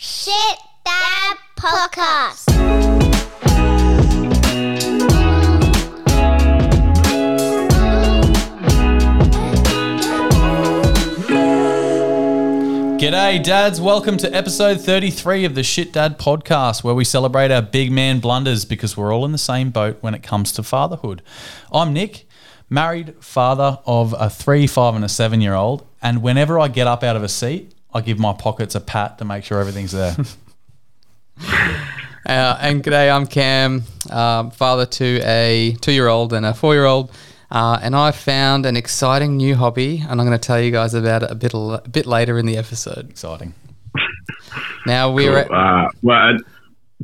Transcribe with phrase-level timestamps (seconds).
[0.00, 2.44] Shit Dad Podcast.
[13.00, 13.80] G'day, dads.
[13.80, 18.20] Welcome to episode 33 of the Shit Dad podcast, where we celebrate our big man
[18.20, 21.22] blunders because we're all in the same boat when it comes to fatherhood.
[21.72, 22.28] I'm Nick,
[22.70, 25.84] married father of a three, five, and a seven year old.
[26.00, 29.18] And whenever I get up out of a seat, I give my pockets a pat
[29.18, 30.16] to make sure everything's there.
[32.26, 37.10] Uh, and g'day, I'm Cam, um, father to a two-year-old and a four-year-old,
[37.50, 40.92] uh, and I found an exciting new hobby, and I'm going to tell you guys
[40.92, 43.08] about it a bit a bit later in the episode.
[43.08, 43.54] Exciting.
[44.84, 46.38] Now we're at, Uh, well, I-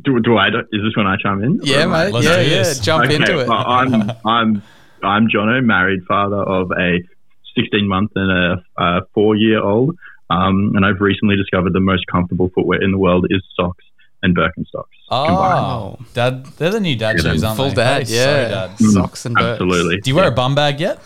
[0.03, 0.49] do, do I?
[0.49, 1.59] Is this when I chime in?
[1.63, 3.47] yeah, mate, let's yeah, yeah, jump Okay, into it.
[3.47, 4.61] Well, I'm I'm
[5.01, 6.99] I'm Jono, married father of a
[7.57, 9.97] 16 month and a, a four year old,
[10.29, 13.83] um, and I've recently discovered the most comfortable footwear in the world is socks
[14.23, 14.85] and Birkenstocks.
[15.11, 17.75] Oh, dad, they're the new dad Yeah, shoes, aren't Full they?
[17.75, 18.79] dad, Hey, so yeah, dad.
[18.79, 19.61] socks and birds.
[19.61, 20.01] Absolutely.
[20.01, 20.99] Do you wear a bum bag yet?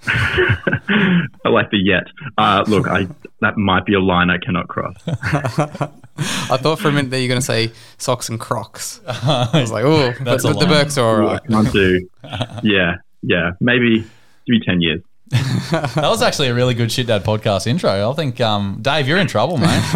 [0.06, 2.04] I like the yet.
[2.36, 3.06] Uh, look, I
[3.40, 4.96] that might be a line I cannot cross.
[5.06, 9.00] I thought for a minute that you're going to say socks and Crocs.
[9.06, 10.66] I was like, oh, but That's a the, the.
[10.66, 11.42] Birks are all I right.
[11.48, 12.08] can't do.
[12.62, 13.50] Yeah, yeah.
[13.60, 14.08] Maybe give
[14.48, 15.00] me 10 years.
[15.30, 18.10] That was actually a really good Shit Dad podcast intro.
[18.10, 19.68] I think, um, Dave, you're in trouble, mate.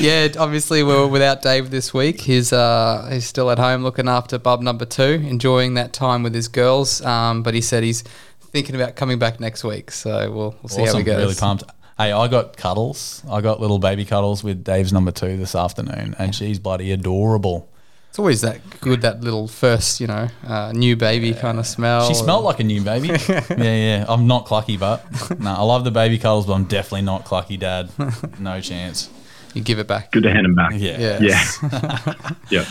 [0.00, 2.20] yeah, obviously we're without Dave this week.
[2.20, 6.34] He's uh, he's still at home looking after bub number two, enjoying that time with
[6.34, 7.00] his girls.
[7.02, 8.02] Um, but he said he's
[8.40, 11.00] thinking about coming back next week, so we'll we'll see how awesome.
[11.00, 11.18] it goes.
[11.18, 11.64] Really pumped.
[11.96, 13.22] Hey, I got cuddles.
[13.30, 17.71] I got little baby cuddles with Dave's number two this afternoon, and she's bloody adorable.
[18.12, 22.06] It's always that good, that little first, you know, uh, new baby kind of smell.
[22.06, 23.08] She smelled like a new baby.
[23.28, 24.04] yeah, yeah.
[24.06, 25.02] I'm not clucky, but
[25.40, 27.88] no, I love the baby cuddles, but I'm definitely not clucky, Dad.
[28.38, 29.08] No chance.
[29.54, 30.12] You give it back.
[30.12, 30.72] Good to hand him back.
[30.74, 31.20] Yeah.
[31.22, 31.58] Yes.
[31.62, 32.14] Yeah.
[32.50, 32.64] yeah.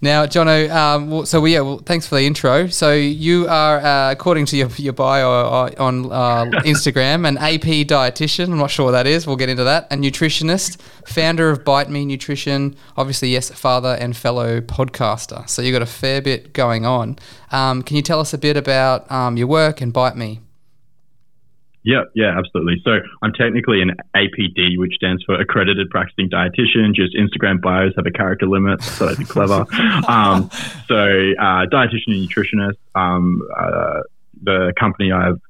[0.00, 2.68] Now, Jono, um, well, so we, yeah, well, thanks for the intro.
[2.68, 7.86] So you are, uh, according to your, your bio uh, on uh, Instagram, an AP
[7.88, 8.52] dietitian.
[8.52, 9.26] I'm not sure what that is.
[9.26, 9.92] We'll get into that.
[9.92, 12.76] A nutritionist, founder of Bite Me Nutrition.
[12.96, 15.48] Obviously, yes, father and fellow podcaster.
[15.48, 17.18] So you've got a fair bit going on.
[17.50, 20.40] Um, can you tell us a bit about um, your work and Bite Me?
[21.88, 22.82] Yeah, yeah, absolutely.
[22.84, 26.94] So I'm technically an APD, which stands for Accredited Practicing Dietitian.
[26.94, 29.64] Just Instagram bios have a character limit, so that'd be clever.
[30.06, 30.50] um,
[30.86, 30.96] so
[31.40, 32.76] uh, dietitian and nutritionist.
[32.94, 34.02] Um, uh,
[34.42, 35.40] the company I've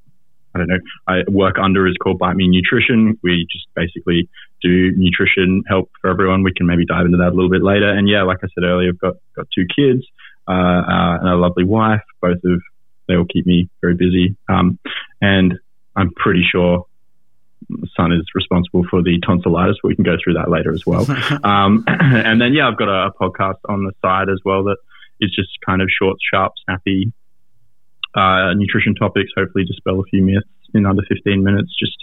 [0.54, 0.78] I don't know,
[1.09, 3.19] I work under is called Bite Me Nutrition.
[3.20, 4.28] We just basically
[4.62, 6.44] do nutrition help for everyone.
[6.44, 7.91] We can maybe dive into that a little bit later.
[7.91, 10.06] And yeah, like I said earlier, I've got, got two kids,
[10.47, 12.00] uh, uh, and a lovely wife.
[12.22, 12.62] Both of,
[13.09, 14.37] they all keep me very busy.
[14.49, 14.78] Um,
[15.20, 15.59] and
[15.99, 16.87] I'm pretty sure
[17.97, 21.07] son is responsible for the tonsillitis, but we can go through that later as well.
[21.45, 24.77] um, and then, yeah, I've got a, a podcast on the side as well that
[25.21, 27.13] is just kind of short, sharp, snappy
[28.15, 31.97] uh, nutrition topics, hopefully dispel a few myths in under 15 minutes, just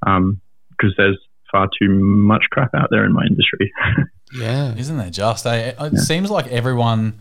[0.00, 1.18] because there's
[1.50, 3.72] far too much crap out there in my industry.
[4.34, 4.74] Yeah.
[4.76, 5.44] Isn't there just?
[5.44, 5.74] Eh?
[5.78, 7.20] It seems like everyone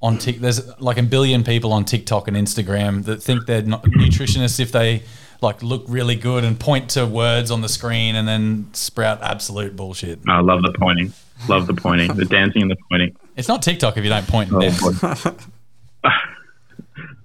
[0.00, 3.84] on Tik, there's like a billion people on TikTok and Instagram that think they're not
[3.84, 5.02] nutritionists if they
[5.40, 9.76] like look really good and point to words on the screen and then sprout absolute
[9.76, 10.18] bullshit.
[10.28, 11.12] I love the pointing.
[11.48, 13.16] Love the pointing, the dancing and the pointing.
[13.36, 14.80] It's not TikTok if you don't point and Oh, dance.
[14.82, 15.30] boy.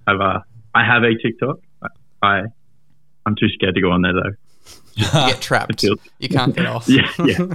[0.05, 0.39] I've, uh,
[0.75, 1.57] I have a TikTok.
[2.21, 2.43] I,
[3.25, 4.31] I'm too scared to go on there though.
[4.95, 5.81] You get trapped.
[5.81, 6.87] feels- You can't get off.
[6.89, 7.47] Yeah, yeah,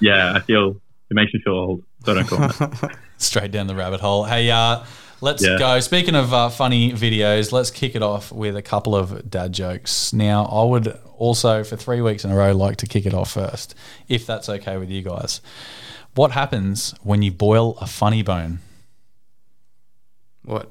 [0.00, 0.32] yeah.
[0.34, 0.70] I feel
[1.10, 1.84] it makes me feel old.
[2.04, 2.90] So don't go on.
[3.16, 4.24] Straight down the rabbit hole.
[4.24, 4.84] Hey, uh,
[5.24, 5.58] let's Yeah.
[5.58, 5.80] go.
[5.80, 10.12] Speaking of uh, funny videos, let's kick it off with a couple of dad jokes.
[10.12, 13.32] Now, I would also, for three weeks in a row, like to kick it off
[13.32, 13.74] first,
[14.08, 15.40] if that's okay with you guys.
[16.14, 18.60] What happens when you boil a funny bone?
[20.44, 20.70] What?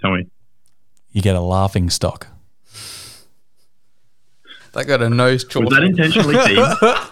[0.00, 0.26] Tell me.
[1.12, 2.28] You get a laughing stock.
[4.72, 7.10] That got a nose Was that intentionally themed?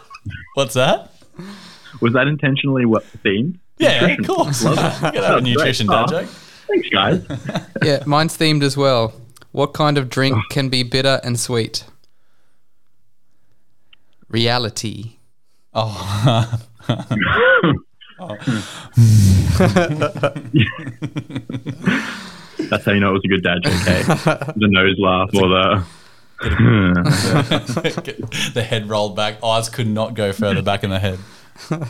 [0.55, 1.11] What's that?
[2.01, 3.59] Was that intentionally what themed?
[3.79, 4.25] Yeah, of Nutrition.
[4.25, 4.65] course.
[4.65, 5.13] Love it.
[5.13, 6.29] can have a Oh, nutrition dad Oh, joke.
[6.69, 7.23] Thanks, guys.
[7.85, 9.13] Yeah, mine's themed as well.
[9.53, 10.43] What kind of drink oh.
[10.51, 11.85] can be bitter and sweet?
[14.29, 15.13] Reality.
[15.75, 16.59] Oh,
[18.21, 18.37] oh.
[22.71, 23.73] That's how you know it was a good dad joke.
[23.73, 24.03] Hey?
[24.57, 25.85] the nose laugh or the.
[28.55, 29.43] the head rolled back.
[29.43, 31.19] Eyes could not go further back in the head.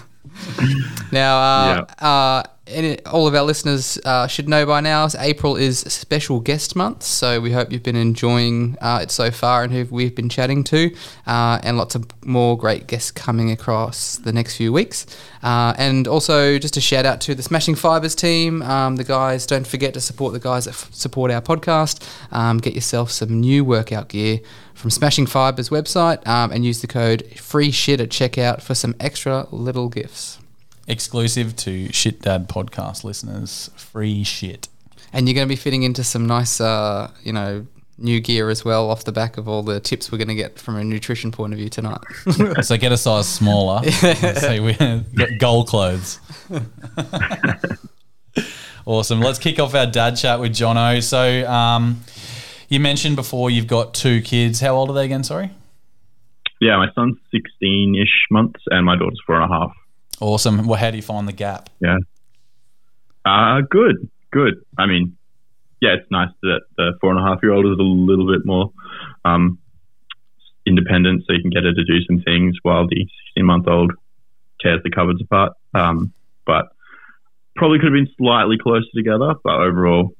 [1.11, 5.81] Now, uh, uh, any, all of our listeners uh, should know by now, April is
[5.81, 7.03] special guest month.
[7.03, 10.65] So we hope you've been enjoying uh, it so far and who we've been chatting
[10.65, 10.95] to,
[11.27, 15.07] uh, and lots of more great guests coming across the next few weeks.
[15.43, 18.61] Uh, and also, just a shout out to the Smashing Fibers team.
[18.63, 22.07] Um, the guys, don't forget to support the guys that f- support our podcast.
[22.33, 24.41] Um, get yourself some new workout gear
[24.79, 28.95] from Smashing Fibers website um, and use the code free shit at checkout for some
[29.01, 30.39] extra little gifts.
[30.87, 34.69] Exclusive to Shit Dad podcast listeners, free shit.
[35.13, 37.67] And you're going to be fitting into some nice, uh, you know,
[37.99, 40.61] new gear as well off the back of all the tips we're going to get
[40.61, 42.01] from a nutrition point of view tonight.
[42.63, 43.83] So get a size smaller.
[43.91, 46.21] so we get goal clothes.
[48.87, 49.21] awesome.
[49.21, 51.03] Let's kick off our dad chat with Jono.
[51.03, 52.01] So um,
[52.69, 54.61] you mentioned before you've got two kids.
[54.61, 55.25] How old are they again?
[55.25, 55.51] Sorry.
[56.61, 59.73] Yeah, my son's 16 ish months and my daughter's four and a half.
[60.21, 60.67] Awesome.
[60.67, 61.71] Well, how do you find the gap?
[61.81, 61.99] Yeah.
[63.25, 64.55] Uh, good, good.
[64.77, 65.17] I mean,
[65.81, 68.45] yeah, it's nice that the four and a half year old is a little bit
[68.45, 68.73] more
[69.25, 69.59] um,
[70.67, 73.93] independent, so you can get her to do some things while the 16 month old
[74.61, 75.53] tears the cupboards apart.
[75.75, 76.13] Um,
[76.45, 76.73] but
[77.55, 80.15] probably could have been slightly closer together, but overall,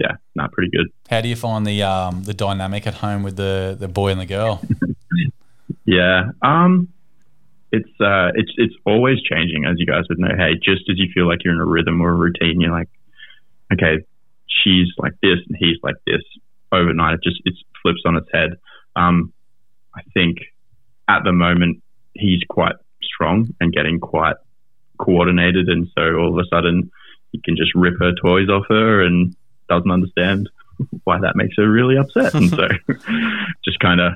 [0.00, 0.86] yeah, not pretty good.
[1.08, 4.20] How do you find the um, the dynamic at home with the, the boy and
[4.20, 4.62] the girl?
[5.90, 6.30] Yeah.
[6.42, 6.88] Um,
[7.72, 10.34] it's uh, it's it's always changing, as you guys would know.
[10.36, 12.88] Hey, just as you feel like you're in a rhythm or a routine, you're like,
[13.72, 14.04] okay,
[14.46, 16.22] she's like this and he's like this.
[16.72, 18.50] Overnight, it just it flips on its head.
[18.94, 19.32] Um,
[19.94, 20.38] I think
[21.08, 21.82] at the moment
[22.14, 24.36] he's quite strong and getting quite
[24.98, 26.90] coordinated, and so all of a sudden
[27.32, 29.34] he can just rip her toys off her and
[29.70, 30.50] doesn't understand
[31.04, 32.68] why that makes her really upset, and so
[33.64, 34.12] just kind of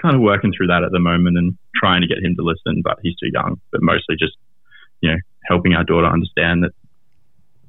[0.00, 2.82] kind of working through that at the moment and trying to get him to listen,
[2.82, 3.60] but he's too young.
[3.72, 4.36] But mostly just,
[5.00, 6.70] you know, helping our daughter understand that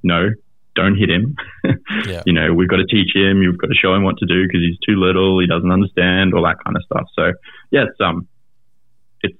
[0.03, 0.29] no,
[0.75, 1.35] don't hit him.
[2.05, 2.23] Yeah.
[2.25, 3.41] you know, we've got to teach him.
[3.41, 5.39] You've got to show him what to do because he's too little.
[5.39, 7.07] He doesn't understand all that kind of stuff.
[7.13, 7.33] So
[7.71, 8.27] yeah, it's um,
[9.21, 9.37] it's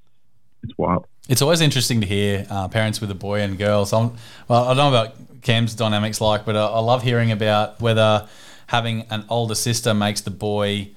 [0.64, 1.06] it's wild.
[1.30, 3.86] It's always interesting to hear uh, parents with a boy and girl.
[3.86, 4.18] So, I'm,
[4.48, 8.28] well, I don't know about Cam's dynamics like, but I, I love hearing about whether
[8.66, 10.90] having an older sister makes the boy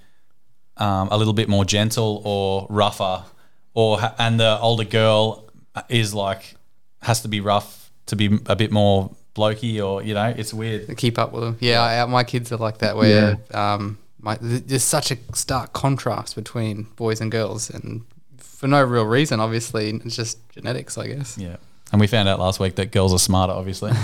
[0.79, 3.25] um, a little bit more gentle or rougher,
[3.75, 5.51] or and the older girl
[5.89, 6.57] is like
[7.03, 10.97] has to be rough to be a bit more blokey, or you know, it's weird.
[10.97, 11.59] Keep up with them.
[11.61, 12.97] Yeah, I, my kids are like that.
[12.97, 18.03] Where um, my, there's such a stark contrast between boys and girls, and
[18.63, 19.41] for no real reason.
[19.41, 21.37] Obviously, it's just genetics, I guess.
[21.37, 21.57] Yeah.
[21.91, 23.91] And we found out last week that girls are smarter, obviously.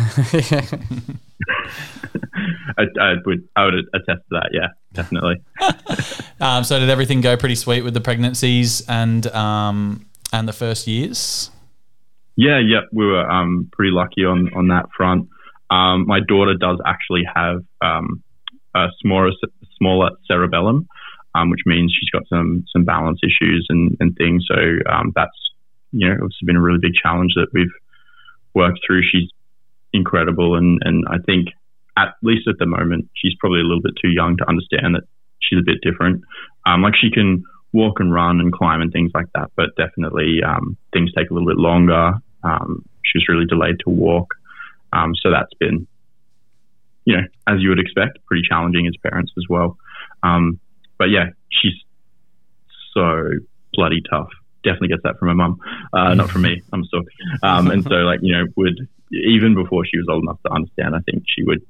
[2.76, 4.50] I, I would I would attest to that.
[4.52, 5.36] Yeah, definitely.
[6.40, 10.88] um, so did everything go pretty sweet with the pregnancies and um, and the first
[10.88, 11.52] years?
[12.34, 15.28] Yeah, yeah, we were um, pretty lucky on on that front.
[15.70, 18.24] Um, my daughter does actually have um,
[18.74, 19.30] a smaller
[19.76, 20.88] smaller cerebellum,
[21.34, 24.44] um, which means she's got some some balance issues and, and things.
[24.48, 24.56] So
[24.90, 25.36] um, that's
[25.92, 27.72] you know it's been a really big challenge that we've
[28.54, 29.02] worked through.
[29.02, 29.30] She's
[29.92, 31.48] incredible, and and I think
[31.96, 35.04] at least at the moment she's probably a little bit too young to understand that
[35.40, 36.22] she's a bit different.
[36.66, 40.40] Um, like she can walk and run and climb and things like that, but definitely
[40.46, 42.12] um, things take a little bit longer.
[42.42, 44.34] Um, she was really delayed to walk.
[44.92, 45.86] Um, so that's been,
[47.04, 49.76] you know, as you would expect, pretty challenging as parents as well.
[50.22, 50.60] Um,
[50.98, 51.74] but yeah, she's
[52.94, 53.30] so
[53.72, 54.28] bloody tough.
[54.64, 55.60] Definitely gets that from her mum,
[55.92, 56.62] uh, not from me.
[56.72, 57.06] I'm sorry.
[57.42, 60.94] Um, and so, like, you know, would even before she was old enough to understand,
[60.94, 61.64] I think she would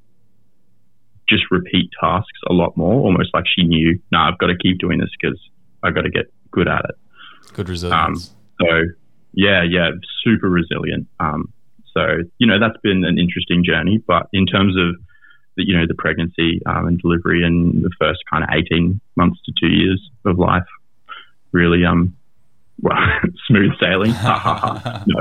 [1.28, 4.56] just repeat tasks a lot more, almost like she knew, no, nah, I've got to
[4.56, 5.38] keep doing this because
[5.82, 7.52] I've got to get good at it.
[7.52, 8.30] Good resilience.
[8.30, 8.82] Um, so
[9.34, 9.90] yeah, yeah,
[10.24, 11.06] super resilient.
[11.20, 11.52] Um,
[11.94, 14.96] so you know that's been an interesting journey, but in terms of
[15.66, 19.52] you know the pregnancy um, and delivery and the first kind of eighteen months to
[19.60, 20.66] two years of life,
[21.52, 22.16] really um,
[22.82, 22.96] well,
[23.46, 24.12] smooth sailing.
[25.06, 25.18] no,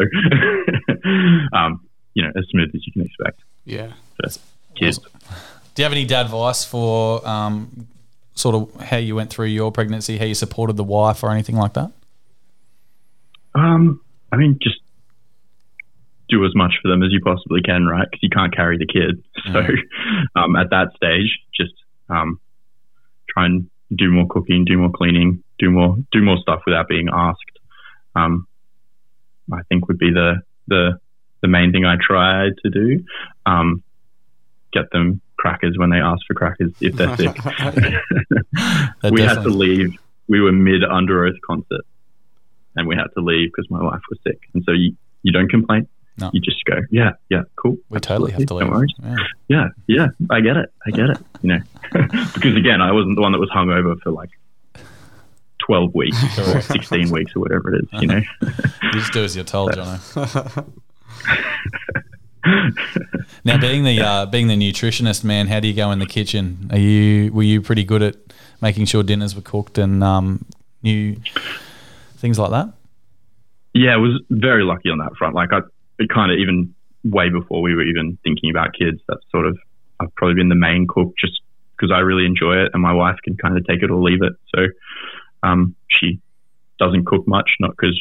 [1.58, 1.82] um,
[2.13, 3.41] you know as smooth as you can expect.
[3.65, 3.91] Yeah,
[4.75, 5.00] kids.
[5.00, 5.12] Awesome.
[5.75, 7.88] Do you have any dad advice for um,
[8.34, 11.56] sort of how you went through your pregnancy, how you supported the wife, or anything
[11.56, 11.91] like that?
[13.53, 14.01] Um,
[14.32, 14.79] I mean, just
[16.30, 18.08] do as much for them as you possibly can, right?
[18.10, 19.24] Because you can't carry the kid.
[19.54, 19.62] So
[20.36, 21.74] um, at that stage, just
[22.10, 22.40] um,
[23.30, 27.08] try and do more cooking, do more cleaning, do more do more stuff without being
[27.12, 27.40] asked.
[28.16, 28.48] Um,
[29.52, 31.00] I think would be the the
[31.42, 33.04] the main thing I try to do.
[33.46, 33.84] Um,
[34.74, 37.36] get them crackers when they ask for crackers if they're sick.
[39.12, 39.92] we had to leave.
[40.28, 41.86] We were mid Underoath concert
[42.76, 44.40] and we had to leave because my wife was sick.
[44.54, 45.88] And so you, you don't complain.
[46.20, 46.32] No.
[46.34, 47.78] You just go, yeah, yeah, cool.
[47.90, 48.72] We totally have to Don't leave.
[48.72, 48.88] worry.
[49.04, 49.16] Yeah.
[49.50, 50.74] Yeah, yeah, I get it.
[50.86, 51.18] I get it.
[51.42, 51.60] You know,
[52.34, 54.30] because again, I wasn't the one that was hung over for like
[55.60, 58.02] twelve weeks or sixteen weeks or whatever it is.
[58.02, 58.22] You know.
[58.84, 60.66] You just do as you're told, Jono.
[63.44, 66.68] now, being the uh, being the nutritionist, man, how do you go in the kitchen?
[66.72, 68.16] Are you were you pretty good at
[68.62, 70.46] making sure dinners were cooked and um,
[70.84, 71.18] new
[72.16, 72.74] things like that?
[73.74, 75.36] Yeah, I was very lucky on that front.
[75.36, 75.60] Like I,
[76.00, 76.74] it kind of even
[77.04, 79.00] way before we were even thinking about kids.
[79.08, 79.58] That's sort of
[80.00, 81.42] I've probably been the main cook just
[81.75, 84.22] because I really enjoy it, and my wife can kind of take it or leave
[84.22, 84.34] it.
[84.56, 84.62] So
[85.44, 86.20] um, she
[86.80, 88.00] doesn't cook much, not because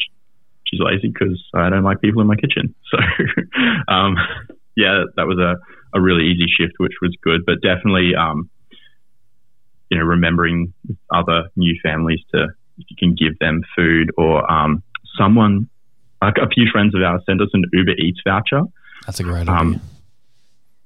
[0.65, 2.73] she's lazy, because I don't like people in my kitchen.
[2.91, 2.97] So
[3.93, 4.15] um,
[4.75, 5.55] yeah, that was a,
[5.97, 7.45] a really easy shift, which was good.
[7.45, 8.49] But definitely, um,
[9.89, 10.73] you know, remembering
[11.13, 14.83] other new families to if you can give them food or um,
[15.17, 15.67] someone
[16.21, 18.61] like a few friends of ours sent us an Uber Eats voucher.
[19.05, 19.81] That's a great Um, idea.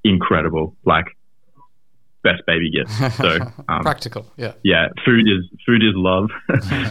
[0.03, 1.05] Incredible, like
[2.23, 2.91] best baby gift.
[3.17, 3.37] So
[3.69, 4.53] um, Practical, yeah.
[4.63, 6.29] yeah, food is food is love,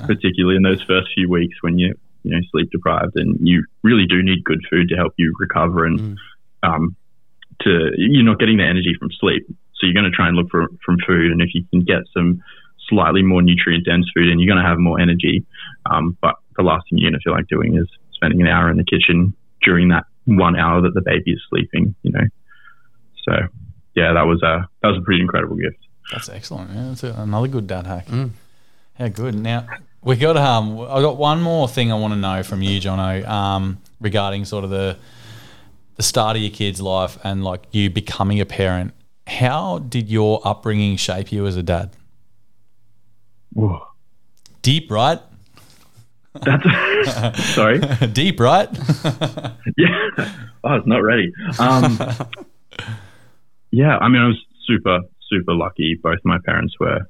[0.06, 4.06] particularly in those first few weeks when you you know sleep deprived and you really
[4.06, 6.16] do need good food to help you recover and Mm.
[6.62, 6.97] um,
[7.62, 9.44] to you're not getting the energy from sleep.
[9.75, 12.02] So you're going to try and look for from food, and if you can get
[12.14, 12.42] some
[12.88, 15.44] slightly more nutrient dense food, and you're going to have more energy.
[15.90, 17.88] Um, but the last thing you're going to feel like doing is
[18.20, 21.94] spending an hour in the kitchen during that one hour that the baby is sleeping.
[22.02, 22.26] You know,
[23.24, 23.32] so
[23.94, 25.78] yeah, that was a that was a pretty incredible gift.
[26.12, 26.70] That's excellent.
[26.72, 28.06] Yeah, that's a, another good dad hack.
[28.06, 28.30] Mm.
[28.94, 29.34] How good.
[29.34, 29.66] Now
[30.02, 33.26] we got um I got one more thing I want to know from you, Jono,
[33.26, 34.96] um, regarding sort of the
[35.96, 38.94] the start of your kid's life and like you becoming a parent.
[39.26, 41.90] How did your upbringing shape you as a dad?
[43.52, 43.86] Whoa.
[44.62, 45.20] Deep, right?
[46.34, 47.80] That's sorry.
[48.12, 48.68] Deep, right?
[49.76, 50.08] Yeah.
[50.62, 51.32] Oh, I was not ready.
[51.58, 51.99] Um,
[53.70, 55.99] yeah, I mean, I was super, super lucky.
[56.02, 57.08] Both my parents were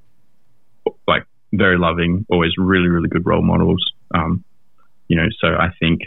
[1.08, 3.84] like very loving, always really, really good role models.
[4.14, 4.44] Um,
[5.08, 6.02] you know, so I think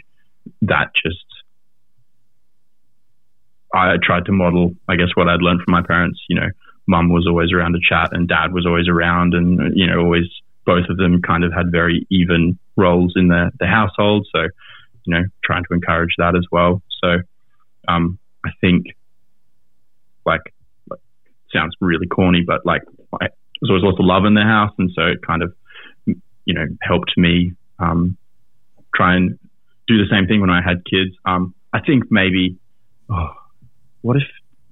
[0.61, 1.25] that just
[3.73, 6.19] I tried to model, I guess, what I'd learned from my parents.
[6.29, 6.47] You know,
[6.87, 10.27] mum was always around to chat, and dad was always around, and you know, always
[10.65, 14.27] both of them kind of had very even roles in the the household.
[14.33, 14.41] So,
[15.05, 16.81] you know, trying to encourage that as well.
[17.03, 17.17] So,
[17.87, 18.85] um, I think,
[20.25, 20.41] like,
[20.89, 20.99] like,
[21.53, 22.81] sounds really corny, but like,
[23.19, 25.53] there's always lots of love in the house, and so it kind of,
[26.05, 28.17] you know, helped me um,
[28.93, 29.39] try and
[29.87, 31.15] do the same thing when I had kids.
[31.25, 32.57] Um, I think maybe,
[33.09, 33.33] oh,
[34.01, 34.23] what if,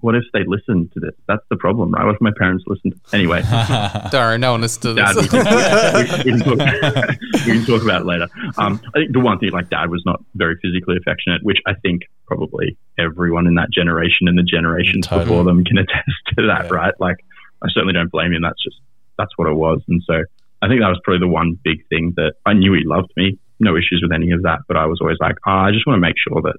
[0.02, 1.12] what if they listened to this?
[1.28, 2.06] That's the problem, right?
[2.06, 3.00] What if my parents listened?
[3.14, 3.42] Anyway,
[4.12, 5.32] Don't no one listens to Dad, we this.
[5.32, 7.10] can, we, can talk,
[7.46, 8.28] we can talk about it later.
[8.58, 11.74] Um, I think the one thing, like Dad was not very physically affectionate, which I
[11.82, 15.26] think probably everyone in that generation and the generations Totally.
[15.26, 16.74] before them can attest to that, Yeah.
[16.74, 16.94] right?
[17.00, 17.18] Like,
[17.64, 18.42] I certainly don't blame him.
[18.42, 18.78] That's just
[19.18, 20.24] that's what it was, and so
[20.64, 23.38] I think that was probably the one big thing that I knew he loved me,
[23.60, 25.98] no issues with any of that, but I was always like, oh, I just want
[25.98, 26.56] to make sure that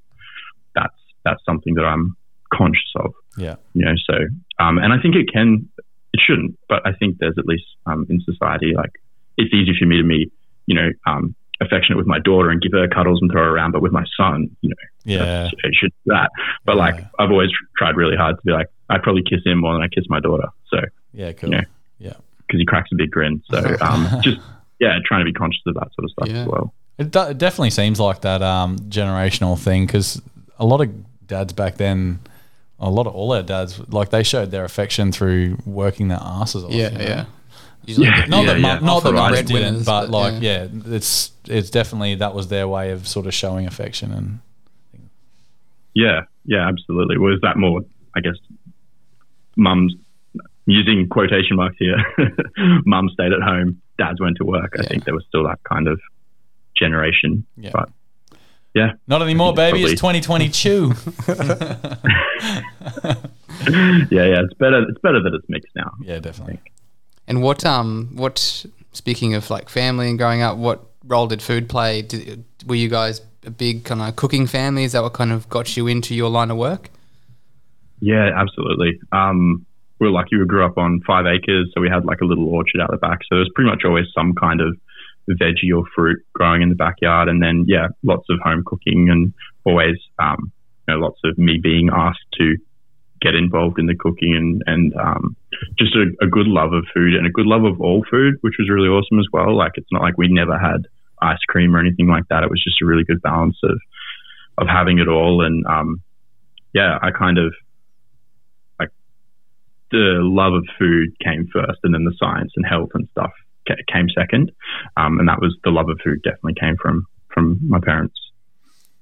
[0.74, 0.94] that's
[1.24, 2.16] that's something that I'm
[2.52, 3.56] conscious of yeah.
[3.74, 4.16] you know so
[4.58, 5.68] um, and i think it can
[6.12, 8.90] it shouldn't but i think there's at least um, in society like
[9.38, 10.30] it's easy for me to be
[10.66, 13.72] you know um, affectionate with my daughter and give her cuddles and throw her around
[13.72, 15.46] but with my son you know Yeah.
[15.64, 16.30] it should do that
[16.64, 19.72] but like i've always tried really hard to be like i'd probably kiss him more
[19.72, 20.78] than i kiss my daughter so
[21.12, 21.50] Yeah, cool.
[21.50, 21.64] Yeah.
[21.98, 22.14] Yeah.
[22.46, 24.38] because he cracks a big grin so um, just
[24.80, 26.42] yeah trying to be conscious of that sort of stuff Yeah.
[26.42, 30.20] as well It, do- it definitely seems like that um, generational thing because
[30.58, 30.90] a lot of
[31.26, 32.18] dads back then,
[32.82, 36.64] a lot of all our dads, like they showed their affection through working their asses
[36.64, 36.72] off.
[36.72, 37.04] yeah, you know?
[37.04, 37.24] yeah.
[37.84, 38.24] Usually Yeah.
[38.26, 38.78] Not that, yeah.
[38.80, 40.66] not that Often breadwinners, didn't, but but like, yeah.
[40.86, 44.38] it's it's definitely that was their way of sort of showing affection and
[45.94, 47.80] yeah yeah absolutely was that more
[48.16, 48.36] i guess
[49.56, 49.92] mums
[50.66, 51.96] using quotation marks here
[52.86, 55.88] mum stayed at home dads went to work i think there was still that kind
[55.88, 56.00] of
[56.76, 57.70] generation Yeah.
[57.74, 57.90] but
[58.74, 59.82] yeah not anymore, baby.
[59.82, 60.92] it's It's 2022.
[64.10, 66.58] yeah yeah it's better it's better that it's mixed now yeah, definitely.
[67.26, 71.68] And what um what speaking of like family and growing up, what role did food
[71.68, 72.02] play?
[72.02, 74.84] Did, were you guys a big kind of cooking family?
[74.84, 76.90] Is that what kind of got you into your line of work?
[78.02, 79.64] yeah absolutely um
[79.98, 82.48] we were lucky we grew up on five acres so we had like a little
[82.48, 84.76] orchard out the back so there's pretty much always some kind of
[85.34, 89.32] veggie or fruit growing in the backyard and then yeah lots of home cooking and
[89.64, 90.52] always um
[90.88, 92.56] you know lots of me being asked to
[93.22, 95.36] get involved in the cooking and and um,
[95.78, 98.54] just a, a good love of food and a good love of all food, which
[98.58, 99.56] was really awesome as well.
[99.56, 100.88] Like it's not like we never had
[101.22, 102.42] ice cream or anything like that.
[102.42, 103.78] It was just a really good balance of
[104.58, 105.44] of having it all.
[105.44, 106.02] And um,
[106.74, 107.54] yeah, I kind of
[108.78, 108.90] like
[109.92, 113.32] the love of food came first, and then the science and health and stuff
[113.92, 114.52] came second.
[114.96, 118.14] Um, and that was the love of food definitely came from from my parents.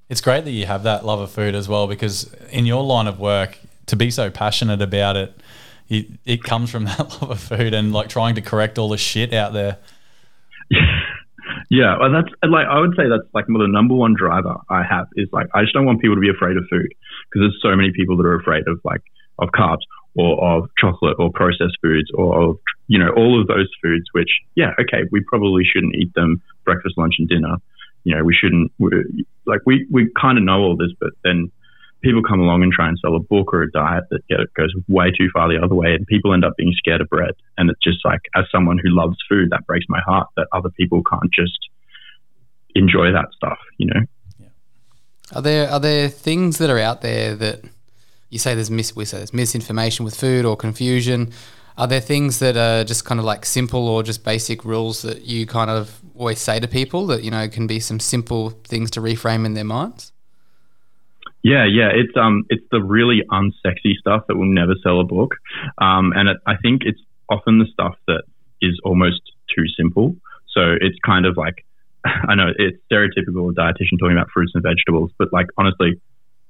[0.08, 3.06] It's great that you have that love of food as well, because in your line
[3.06, 5.34] of work, to be so passionate about it,
[5.88, 8.98] it, it comes from that love of food and like trying to correct all the
[8.98, 9.78] shit out there.
[11.70, 15.06] Yeah, well, that's like I would say that's like the number one driver I have
[15.14, 16.88] is like I just don't want people to be afraid of food
[17.30, 19.02] because there's so many people that are afraid of like
[19.38, 19.86] of carbs
[20.16, 24.30] or of chocolate or processed foods or of you know all of those foods which
[24.56, 27.56] yeah okay we probably shouldn't eat them breakfast lunch and dinner
[28.04, 28.72] you know we shouldn't
[29.46, 31.50] like we we kind of know all this but then
[32.02, 34.72] people come along and try and sell a book or a diet that get, goes
[34.88, 37.34] way too far the other way, and people end up being scared of bread.
[37.58, 40.70] And it's just like, as someone who loves food, that breaks my heart that other
[40.70, 41.58] people can't just
[42.74, 44.00] enjoy that stuff, you know.
[44.38, 44.46] Yeah.
[45.34, 47.64] Are there are there things that are out there that
[48.30, 51.32] you say there's mis we say there's misinformation with food or confusion?
[51.76, 55.22] Are there things that are just kind of like simple or just basic rules that
[55.22, 58.90] you kind of always say to people that you know can be some simple things
[58.92, 60.12] to reframe in their minds?
[61.42, 65.37] Yeah, yeah, it's um, it's the really unsexy stuff that will never sell a book,
[65.78, 68.25] um, and it, I think it's often the stuff that
[68.60, 69.22] is almost
[69.56, 70.16] too simple.
[70.49, 71.64] So it's kind of like,
[72.04, 76.00] I know it's stereotypical of dietitian talking about fruits and vegetables, but like honestly,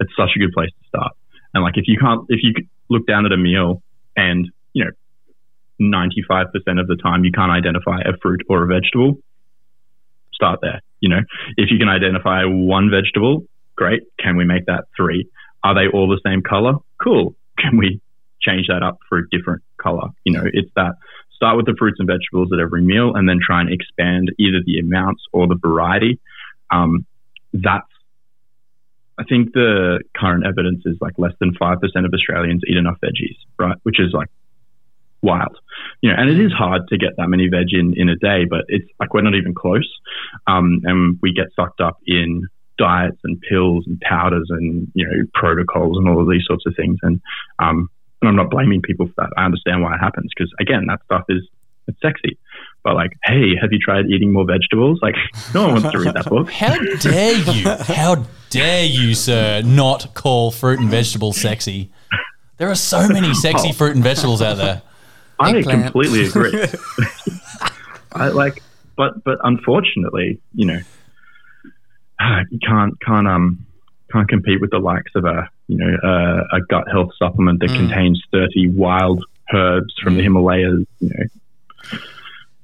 [0.00, 1.12] it's such a good place to start.
[1.54, 2.54] And like if you can't, if you
[2.88, 3.82] look down at a meal
[4.16, 4.90] and you know,
[5.78, 9.18] ninety five percent of the time you can't identify a fruit or a vegetable,
[10.32, 10.80] start there.
[11.00, 11.20] You know,
[11.56, 13.44] if you can identify one vegetable
[13.80, 14.02] Great.
[14.18, 15.26] Can we make that three?
[15.64, 16.74] Are they all the same color?
[17.02, 17.34] Cool.
[17.58, 18.02] Can we
[18.42, 20.08] change that up for a different color?
[20.24, 20.96] You know, it's that
[21.34, 24.58] start with the fruits and vegetables at every meal and then try and expand either
[24.62, 26.20] the amounts or the variety.
[26.70, 27.06] Um,
[27.54, 27.86] that's,
[29.20, 33.36] I think the current evidence is like less than 5% of Australians eat enough veggies,
[33.58, 33.76] right?
[33.82, 34.28] Which is like
[35.20, 35.58] wild.
[36.00, 38.46] You know, and it is hard to get that many veg in, in a day,
[38.48, 39.88] but it's like we're not even close.
[40.46, 42.48] Um, and we get sucked up in
[42.78, 46.74] diets and pills and powders and you know protocols and all of these sorts of
[46.74, 46.96] things.
[47.02, 47.20] And
[47.58, 47.90] um,
[48.22, 49.34] and I'm not blaming people for that.
[49.36, 51.46] I understand why it happens because again, that stuff is
[51.88, 52.38] it's sexy.
[52.82, 55.00] But like, hey, have you tried eating more vegetables?
[55.02, 55.14] Like,
[55.54, 56.50] no one wants to read that book.
[56.50, 57.68] How dare you?
[57.94, 61.90] How dare you, sir, not call fruit and vegetables sexy?
[62.56, 63.72] There are so many sexy oh.
[63.72, 64.82] fruit and vegetables out there.
[65.38, 65.84] I Eggplant.
[65.84, 66.66] completely agree.
[68.12, 68.62] I like,
[68.96, 70.80] but but unfortunately, you know,
[72.50, 73.64] you can't can't um
[74.12, 77.70] can't compete with the likes of a you know a, a gut health supplement that
[77.70, 77.76] mm.
[77.76, 80.84] contains 30 wild herbs from the Himalayas.
[80.98, 81.98] You know,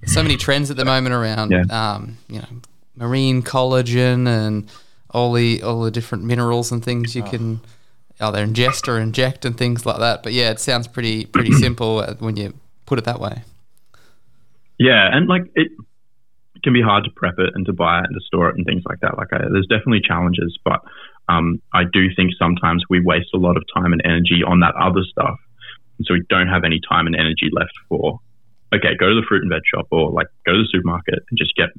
[0.05, 1.65] so many trends at the moment around yeah.
[1.71, 2.49] um, you know
[2.97, 4.71] marine collagen and
[5.11, 7.31] all the all the different minerals and things you oh.
[7.31, 7.61] can
[8.21, 10.23] either ingest or inject and things like that.
[10.23, 12.55] But yeah, it sounds pretty pretty simple when you
[12.87, 13.43] put it that way.
[14.79, 15.73] Yeah, and like it
[16.55, 18.57] it can be hard to prep it and to buy it and to store it
[18.57, 19.17] and things like that.
[19.17, 20.81] Like I, there's definitely challenges, but
[21.29, 24.75] um, I do think sometimes we waste a lot of time and energy on that
[24.77, 25.39] other stuff,
[25.99, 28.21] and so we don't have any time and energy left for.
[28.75, 31.39] Okay, go to the fruit and veg shop or like go to the supermarket and
[31.39, 31.71] just get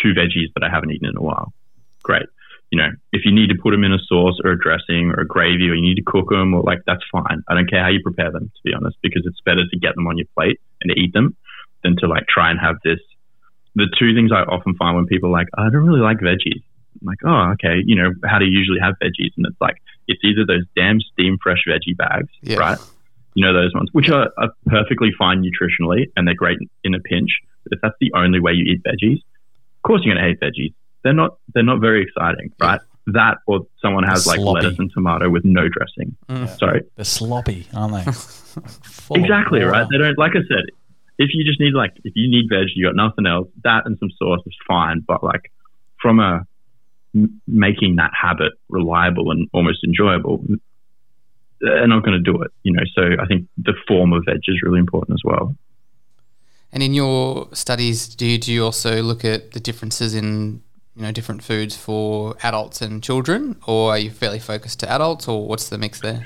[0.00, 1.52] two veggies that I haven't eaten in a while.
[2.02, 2.26] Great.
[2.70, 5.20] You know, if you need to put them in a sauce or a dressing or
[5.20, 7.42] a gravy or you need to cook them or like that's fine.
[7.48, 9.94] I don't care how you prepare them to be honest because it's better to get
[9.94, 11.36] them on your plate and to eat them
[11.82, 13.00] than to like try and have this
[13.74, 16.18] the two things I often find when people are like, oh, I don't really like
[16.18, 16.62] veggies.
[17.00, 17.80] I'm like, oh, okay.
[17.84, 19.30] You know, how do you usually have veggies?
[19.36, 19.76] And it's like,
[20.08, 22.56] it's either those damn steam fresh veggie bags, yeah.
[22.56, 22.78] right?
[23.34, 27.00] You know, those ones, which are, are, perfectly fine nutritionally and they're great in a
[27.00, 27.30] pinch.
[27.64, 30.40] But if that's the only way you eat veggies, of course you're going to hate
[30.40, 30.74] veggies.
[31.04, 32.80] They're not, they're not very exciting, right?
[33.06, 36.16] That or someone has like lettuce and tomato with no dressing.
[36.28, 36.58] Mm.
[36.58, 36.82] Sorry.
[36.96, 38.00] They're sloppy, aren't they?
[39.14, 39.86] exactly, right?
[39.90, 40.66] They don't, like I said,
[41.18, 43.48] if you just need like if you need veg, you got nothing else.
[43.64, 45.00] That and some sauce is fine.
[45.06, 45.50] But like
[46.00, 46.46] from a
[47.14, 50.44] m- making that habit reliable and almost enjoyable,
[51.60, 52.50] they're not going to do it.
[52.62, 55.56] You know, so I think the form of veg is really important as well.
[56.72, 60.62] And in your studies, do you, do you also look at the differences in
[60.94, 65.28] you know different foods for adults and children, or are you fairly focused to adults,
[65.28, 66.22] or what's the mix there?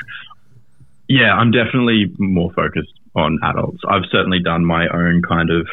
[1.09, 3.81] Yeah, I'm definitely more focused on adults.
[3.88, 5.68] I've certainly done my own kind of,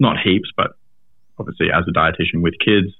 [0.00, 0.72] not heaps, but
[1.38, 2.92] obviously as a dietitian with kids,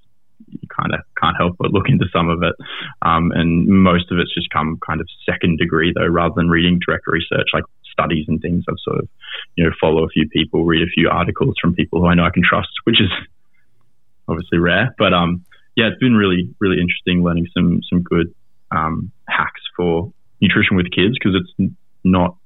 [0.49, 2.55] you kind of can't help but look into some of it.
[3.03, 6.81] Um, and most of it's just come kind of second degree though, rather than reading
[6.85, 8.65] direct research like studies and things.
[8.69, 9.09] I've sort of,
[9.57, 12.25] you know, follow a few people, read a few articles from people who I know
[12.25, 13.11] I can trust, which is
[14.29, 14.95] obviously rare.
[14.99, 15.45] But um,
[15.77, 18.35] yeah, it's been really really interesting learning some some good
[18.71, 21.73] um, hacks for nutrition with kids because it's
[22.05, 22.37] not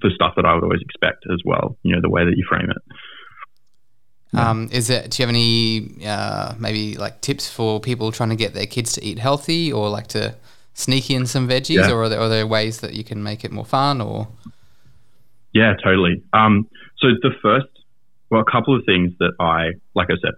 [0.00, 1.76] the stuff that I would always expect as well.
[1.82, 2.82] You know, the way that you frame it.
[4.34, 5.10] Um, is it?
[5.10, 8.92] Do you have any uh, maybe like tips for people trying to get their kids
[8.92, 10.34] to eat healthy, or like to
[10.74, 11.90] sneak in some veggies, Yeah.
[11.90, 14.00] or are there, are there ways that you can make it more fun?
[14.00, 14.28] Or
[15.52, 16.22] Yeah, totally.
[16.32, 17.66] Um, so the first,
[18.30, 20.34] well, a couple of things that I, like I said,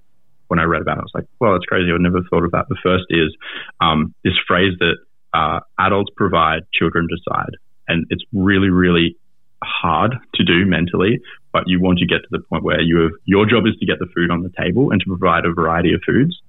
[0.48, 1.90] when I read about it, I was like, well, that's crazy.
[1.92, 2.66] I've never thought of that.
[2.68, 3.34] The first is
[3.80, 4.96] um, this phrase that
[5.34, 7.56] uh, adults provide, children decide.
[7.88, 9.16] And it's really, really
[9.62, 11.20] hard to do mentally,
[11.52, 13.86] but you want to get to the point where you have, your job is to
[13.86, 16.40] get the food on the table and to provide a variety of foods.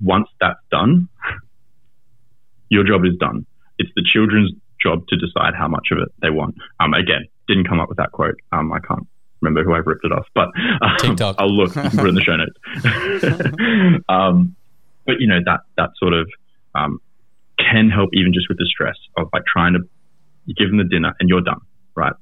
[0.00, 1.08] Once that's done,
[2.68, 3.46] your job is done.
[3.78, 6.56] It's the children's job to decide how much of it they want.
[6.80, 8.38] Um, again, didn't come up with that quote.
[8.52, 9.06] Um, I can't
[9.40, 10.48] remember who I ripped it off, but
[10.82, 11.16] um.
[11.38, 11.72] I'll look.
[11.72, 14.04] Put it in the show notes.
[14.08, 14.54] um,
[15.06, 16.28] but you know that that sort of
[16.74, 17.00] um,
[17.58, 19.80] can help even just with the stress of like trying to
[20.46, 21.60] you give them the dinner and you're done,
[21.94, 22.12] right?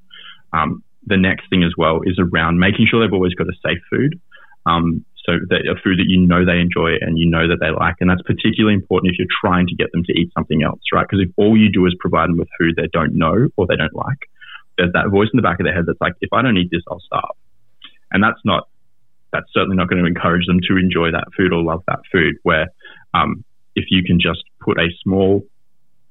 [0.52, 3.82] Um, the next thing as well is around making sure they've always got a safe
[3.90, 4.20] food.
[4.66, 7.70] Um, so that a food that you know they enjoy and you know that they
[7.70, 10.80] like, and that's particularly important if you're trying to get them to eat something else,
[10.92, 11.02] right?
[11.02, 13.74] Because if all you do is provide them with food they don't know or they
[13.74, 14.30] don't like,
[14.78, 16.70] there's that voice in the back of their head that's like, if I don't eat
[16.70, 17.34] this, I'll starve.
[18.12, 18.68] And that's not,
[19.32, 22.36] that's certainly not going to encourage them to enjoy that food or love that food.
[22.44, 22.68] Where
[23.12, 25.42] um, if you can just put a small,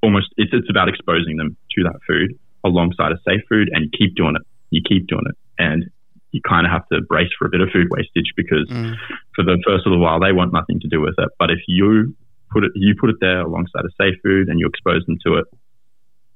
[0.03, 4.15] almost, it's, it's about exposing them to that food alongside a safe food and keep
[4.15, 4.41] doing it.
[4.75, 5.35] You keep doing it.
[5.57, 5.85] And
[6.31, 8.95] you kind of have to brace for a bit of food wastage because Mm.
[9.35, 11.29] for the first little while they want nothing to do with it.
[11.39, 12.13] But if you
[12.51, 15.35] put it, you put it there alongside a safe food and you expose them to
[15.35, 15.45] it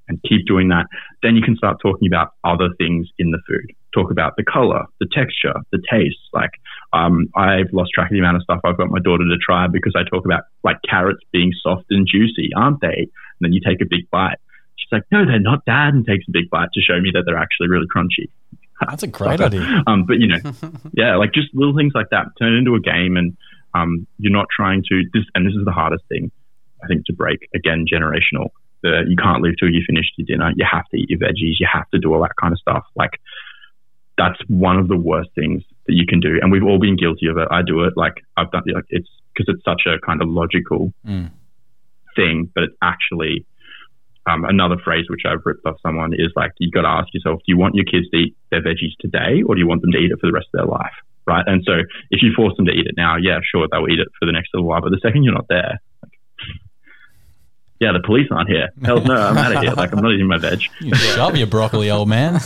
[0.07, 0.87] and keep doing that,
[1.21, 3.71] then you can start talking about other things in the food.
[3.93, 6.17] Talk about the color, the texture, the taste.
[6.33, 6.51] Like,
[6.93, 9.67] um, I've lost track of the amount of stuff I've got my daughter to try
[9.67, 13.07] because I talk about like carrots being soft and juicy, aren't they?
[13.07, 14.39] And then you take a big bite.
[14.89, 17.23] She's like, no, they're not, dad, and takes a big bite to show me that
[17.25, 18.29] they're actually really crunchy.
[18.81, 19.83] That's a great idea.
[19.87, 20.39] Um, but you know,
[20.93, 23.37] yeah, like just little things like that turn into a game, and
[23.73, 25.03] um, you're not trying to.
[25.13, 26.31] This and this is the hardest thing,
[26.83, 27.47] I think, to break.
[27.53, 28.49] Again, generational.
[28.81, 30.51] The, you can't leave till you finish your dinner.
[30.55, 31.59] You have to eat your veggies.
[31.59, 32.85] You have to do all that kind of stuff.
[32.95, 33.19] Like
[34.17, 37.27] that's one of the worst things that you can do, and we've all been guilty
[37.27, 37.47] of it.
[37.51, 37.93] I do it.
[37.97, 38.63] Like I've done.
[38.73, 41.31] Like it's because it's such a kind of logical Mm.
[42.15, 43.45] thing, but it's actually
[44.29, 47.39] um, another phrase which I've ripped off someone is like, you've got to ask yourself,
[47.39, 49.91] do you want your kids to eat their veggies today or do you want them
[49.91, 50.93] to eat it for the rest of their life?
[51.25, 51.43] Right.
[51.47, 51.73] And so
[52.11, 54.31] if you force them to eat it now, yeah, sure, they'll eat it for the
[54.31, 54.81] next little while.
[54.81, 56.11] But the second you're not there, like,
[57.79, 58.69] yeah, the police aren't here.
[58.83, 59.71] Hell no, I'm out of here.
[59.73, 60.61] Like, I'm not eating my veg.
[60.81, 62.39] You shove your broccoli, old man.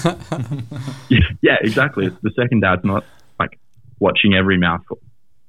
[1.41, 2.09] yeah, exactly.
[2.21, 3.03] The second dad's not
[3.39, 3.57] like
[3.99, 4.99] watching every mouthful.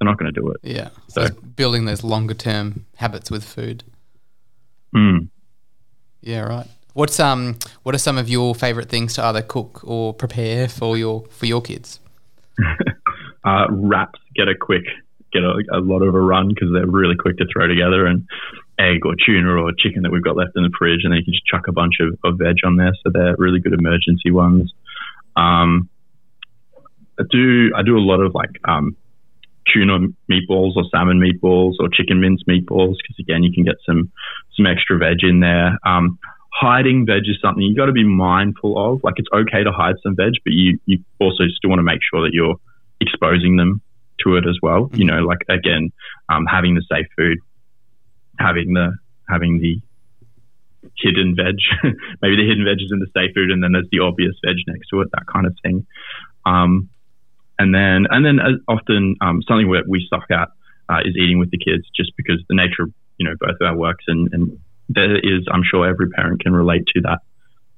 [0.00, 0.60] They're not going to do it.
[0.62, 3.84] yeah, so So- it's building those longer term habits with food.
[4.94, 5.28] Mm.
[6.24, 6.66] Yeah, right.
[6.94, 10.96] What's um what are some of your favorite things to either cook or prepare for
[10.96, 12.00] your for your kids?
[13.44, 14.84] uh, wraps get a quick,
[15.32, 18.26] get a, a lot of a run because they're really quick to throw together and
[18.78, 21.00] egg or tuna or chicken that we've got left in the fridge.
[21.04, 22.92] And then you can just chuck a bunch of, of veg on there.
[23.02, 24.72] So they're really good emergency ones.
[25.36, 25.88] Um,
[27.18, 28.96] I do, I do a lot of like, um,
[29.72, 29.98] tuna
[30.30, 34.10] meatballs or salmon meatballs or chicken mince meatballs because again you can get some
[34.56, 35.78] some extra veg in there.
[35.84, 36.18] Um,
[36.52, 39.02] hiding veg is something you've got to be mindful of.
[39.02, 42.00] Like it's okay to hide some veg, but you you also still want to make
[42.12, 42.56] sure that you're
[43.00, 43.80] exposing them
[44.22, 44.90] to it as well.
[44.94, 45.92] You know, like again,
[46.28, 47.38] um, having the safe food,
[48.38, 48.96] having the
[49.28, 49.80] having the
[50.96, 51.56] hidden veg,
[52.22, 54.56] maybe the hidden veg is in the safe food, and then there's the obvious veg
[54.66, 55.86] next to it, that kind of thing.
[56.46, 56.90] Um,
[57.58, 58.38] and then and then
[58.68, 60.48] often um, something that we suck at
[60.88, 63.66] uh, is eating with the kids, just because the nature of you know both of
[63.66, 67.20] our works and, and there is I'm sure every parent can relate to that.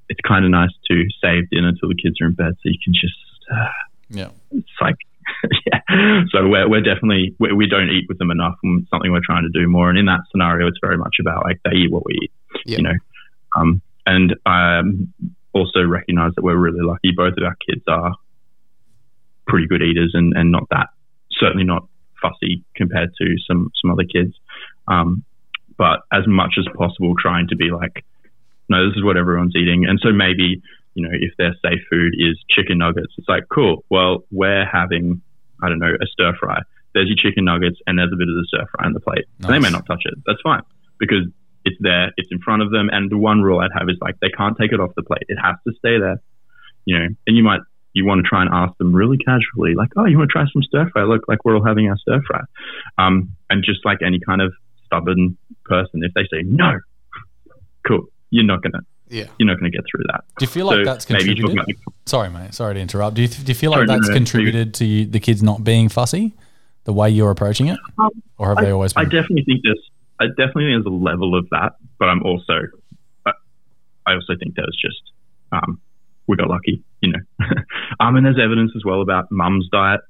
[0.09, 2.79] It's kind of nice to save dinner till the kids are in bed, so you
[2.83, 3.15] can just
[3.53, 3.67] uh,
[4.09, 4.31] Yeah.
[4.53, 4.97] it's like
[5.67, 6.23] yeah.
[6.33, 9.25] So we're we're definitely we, we don't eat with them enough, and it's something we're
[9.25, 9.91] trying to do more.
[9.91, 12.33] And in that scenario, it's very much about like they eat what we eat,
[12.65, 12.77] Yeah.
[12.79, 12.95] you know.
[13.57, 15.13] Um, and um,
[15.53, 17.11] also recognize that we're really lucky.
[17.17, 18.15] Both of our kids are
[19.47, 20.89] pretty good eaters, and and not that
[21.31, 21.87] certainly not
[22.21, 24.35] fussy compared to some some other kids.
[24.89, 25.25] Um,
[25.77, 28.05] but as much as possible, trying to be like,
[28.69, 29.85] no, this is what everyone's eating.
[29.87, 30.63] And so maybe,
[30.95, 35.21] you know, if their safe food is chicken nuggets, it's like, cool, well, we're having,
[35.63, 36.61] I don't know, a stir fry.
[36.95, 39.27] There's your chicken nuggets and there's a bit of the stir fry on the plate.
[39.43, 40.15] And they may not touch it.
[40.25, 40.63] That's fine
[40.99, 41.27] because
[41.67, 42.89] it's there, it's in front of them.
[42.91, 45.25] And the one rule I'd have is like, they can't take it off the plate.
[45.29, 46.23] It has to stay there,
[46.87, 47.61] you know, and you might,
[47.97, 50.45] you want to try and ask them really casually, like, "Oh, you want to try
[50.53, 51.05] some stir fry?
[51.05, 52.41] Look, like we're all having our stir fry."
[52.99, 54.53] Um, and just like any kind of
[54.85, 56.79] stubborn person, if they say no,
[57.89, 59.27] cool, you're not gonna, Yeah.
[59.39, 60.25] you're not gonna get through that.
[60.39, 61.77] Do you feel like So that's maybe you're contributed?
[61.87, 62.55] about Sorry, mate.
[62.55, 63.17] Sorry to interrupt.
[63.17, 65.65] Do you, do you feel like Sorry, that's no, contributed to you, the kids not
[65.65, 66.35] being fussy,
[66.85, 69.07] the way you're approaching it, Um, or have they always been?
[69.07, 72.61] I definitely think there's, I definitely think there's a level of that, but I'm also,
[73.25, 73.33] I
[74.07, 75.03] I also think there's just,
[75.51, 75.81] um,
[76.29, 77.19] we got lucky, you know.
[78.01, 80.01] um, and there's evidence as well about mum's diet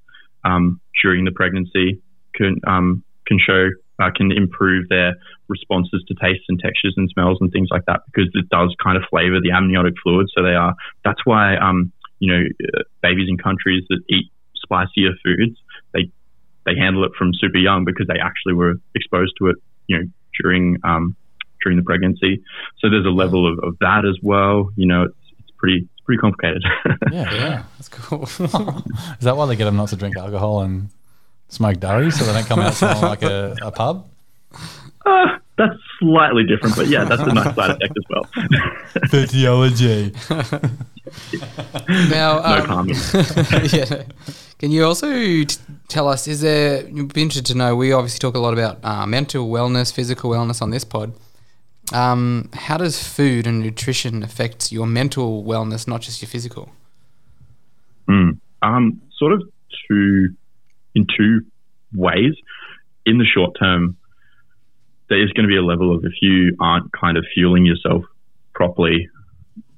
[0.44, 2.00] um, during the pregnancy
[2.34, 5.14] can um, can show uh, can improve their
[5.48, 8.96] responses to tastes and textures and smells and things like that because it does kind
[8.96, 10.28] of flavor the amniotic fluid.
[10.34, 10.74] So they are.
[11.04, 12.42] That's why um, you know
[12.74, 15.56] uh, babies in countries that eat spicier foods
[15.92, 16.10] they
[16.66, 20.04] they handle it from super young because they actually were exposed to it, you know,
[20.40, 21.16] during um,
[21.62, 22.42] during the pregnancy.
[22.78, 24.70] So there's a level of, of that as well.
[24.76, 25.14] You know, it's,
[25.58, 26.62] pretty pretty complicated.
[27.12, 27.62] yeah, Yeah.
[27.76, 28.22] That's cool.
[28.24, 28.38] Is
[29.20, 30.88] that why they get them not to drink alcohol and
[31.48, 34.08] smoke durry so they don't come out smelling like a, a pub?
[35.04, 38.24] uh, that's slightly different, but yeah, that's a nice side effect as well.
[39.08, 40.12] Physiology.
[42.10, 43.72] now, no um, comment.
[43.72, 44.02] yeah.
[44.58, 45.46] Can you also t-
[45.88, 46.26] tell us?
[46.28, 46.86] Is there?
[46.88, 47.76] You'd be interested to know.
[47.76, 51.12] We obviously talk a lot about uh, mental wellness, physical wellness on this pod.
[51.92, 56.70] Um, how does food and nutrition affect your mental wellness, not just your physical?
[58.08, 58.38] Mm.
[58.62, 59.42] Um, sort of
[59.88, 60.34] two
[60.94, 61.42] in two
[61.94, 62.34] ways.
[63.04, 63.96] In the short term,
[65.08, 68.02] there is going to be a level of if you aren't kind of fueling yourself
[68.54, 69.08] properly,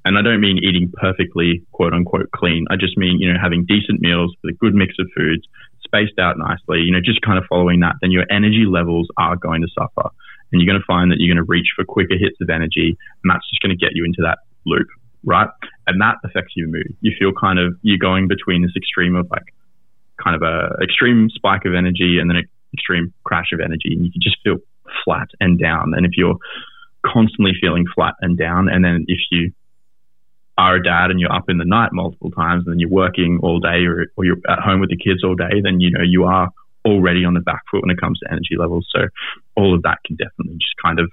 [0.03, 2.65] and I don't mean eating perfectly, quote unquote, clean.
[2.71, 5.43] I just mean you know having decent meals with a good mix of foods,
[5.83, 6.79] spaced out nicely.
[6.79, 7.95] You know, just kind of following that.
[8.01, 10.09] Then your energy levels are going to suffer,
[10.51, 12.97] and you're going to find that you're going to reach for quicker hits of energy,
[13.23, 14.87] and that's just going to get you into that loop,
[15.23, 15.49] right?
[15.87, 16.95] And that affects your mood.
[17.01, 19.53] You feel kind of you're going between this extreme of like
[20.21, 24.05] kind of a extreme spike of energy and then an extreme crash of energy, and
[24.05, 24.57] you can just feel
[25.05, 25.93] flat and down.
[25.95, 26.37] And if you're
[27.05, 29.51] constantly feeling flat and down, and then if you
[30.57, 33.39] are a dad and you're up in the night multiple times, and then you're working
[33.41, 36.03] all day, or, or you're at home with the kids all day, then you know
[36.03, 36.49] you are
[36.85, 38.87] already on the back foot when it comes to energy levels.
[38.93, 39.07] So
[39.55, 41.09] all of that can definitely just kind of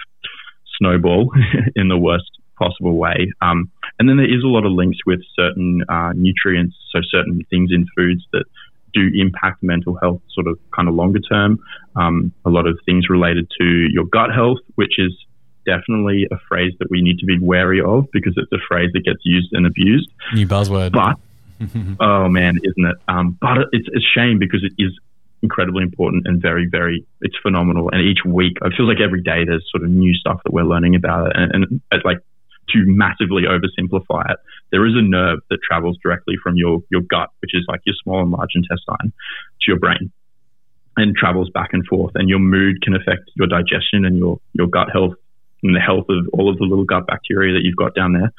[0.79, 1.31] snowball
[1.77, 3.33] in the worst possible way.
[3.43, 7.43] Um, and then there is a lot of links with certain uh, nutrients, so certain
[7.51, 8.45] things in foods that
[8.95, 11.59] do impact mental health sort of kind of longer term.
[11.97, 15.13] Um, a lot of things related to your gut health, which is
[15.67, 19.05] definitely a phrase that we need to be wary of because it's a phrase that
[19.05, 20.09] gets used and abused.
[20.33, 20.93] New buzzword.
[20.93, 21.19] But
[22.01, 22.97] oh man, isn't it?
[23.09, 24.93] Um, but it's a shame because it is
[25.43, 27.91] incredibly important and very, very, it's phenomenal.
[27.93, 30.65] And each week, it feels like every day there's sort of new stuff that we're
[30.65, 31.33] learning about it.
[31.37, 32.19] And, and it's like
[32.71, 34.39] to massively oversimplify it,
[34.73, 37.95] there is a nerve that travels directly from your, your gut, which is like your
[38.03, 39.13] small and large intestine,
[39.61, 40.11] to your brain
[40.97, 42.13] and travels back and forth.
[42.15, 45.15] And your mood can affect your digestion and your, your gut health
[45.63, 48.33] and the health of all of the little gut bacteria that you've got down there.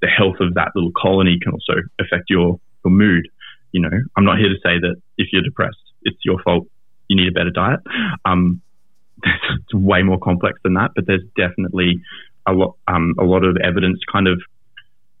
[0.00, 3.28] The health of that little colony can also affect your, your mood.
[3.72, 6.66] You know, I'm not here to say that if you're depressed, it's your fault.
[7.08, 7.80] You need a better diet.
[8.24, 8.60] Um,
[9.22, 12.02] it's way more complex than that, but there's definitely
[12.46, 14.40] a lot, um, a lot of evidence kind of,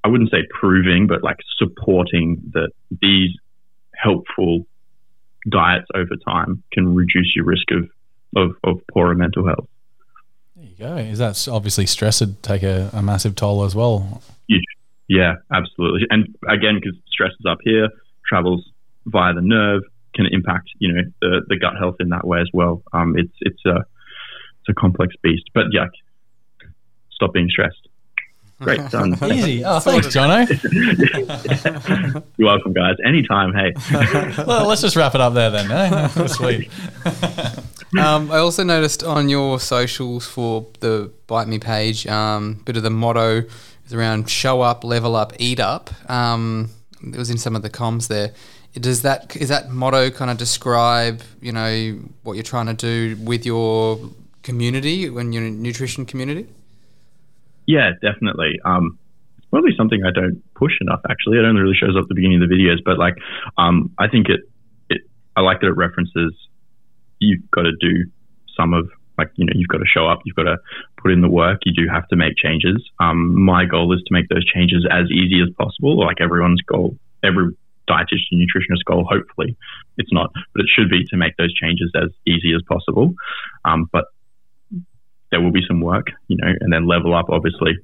[0.04, 3.30] I wouldn't say proving, but like supporting that these
[3.94, 4.66] helpful
[5.48, 7.88] diets over time can reduce your risk of,
[8.36, 9.68] of, of poorer mental health.
[10.56, 10.96] There you go.
[10.96, 14.22] Is that obviously stress would take a, a massive toll as well?
[14.48, 14.62] Huge.
[15.08, 16.06] Yeah, absolutely.
[16.10, 17.88] And again, because stress is up here,
[18.26, 18.64] travels
[19.06, 19.82] via the nerve,
[20.14, 22.82] can impact you know the, the gut health in that way as well.
[22.92, 25.50] Um, it's it's a it's a complex beast.
[25.54, 25.86] But yeah,
[27.10, 27.88] stop being stressed.
[28.60, 29.16] Great, done.
[29.32, 29.64] Easy.
[29.72, 30.46] Oh, thanks, Jono.
[32.36, 32.96] You're welcome, guys.
[33.04, 33.52] Anytime.
[33.54, 33.72] Hey.
[34.44, 35.70] well, let's just wrap it up there then.
[35.70, 36.26] Eh?
[36.26, 36.70] Sweet.
[37.98, 42.82] um, I also noticed on your socials for the Bite Me page, um, bit of
[42.82, 43.44] the motto
[43.86, 45.90] is around show up, level up, eat up.
[46.10, 46.70] Um,
[47.02, 48.32] it was in some of the comms there.
[48.74, 53.16] Does that is that motto kind of describe you know what you're trying to do
[53.22, 53.98] with your
[54.42, 56.46] community and your nutrition community?
[57.66, 58.58] Yeah, definitely.
[58.64, 58.98] Um,
[59.38, 61.00] it's probably something I don't push enough.
[61.08, 63.14] Actually, it only really shows up at the beginning of the videos, but like,
[63.56, 64.40] um, I think it,
[64.90, 65.02] it,
[65.36, 66.32] I like that it references
[67.18, 68.10] you've got to do
[68.56, 70.56] some of like you know you've got to show up, you've got to
[70.96, 71.60] put in the work.
[71.64, 72.82] You do have to make changes.
[72.98, 76.96] Um, my goal is to make those changes as easy as possible, like everyone's goal,
[77.22, 77.54] every
[77.88, 79.04] dietitian nutritionist goal.
[79.08, 79.56] Hopefully,
[79.98, 83.14] it's not, but it should be to make those changes as easy as possible.
[83.64, 84.06] Um, but
[85.30, 87.26] there will be some work, you know, and then level up.
[87.30, 87.78] Obviously,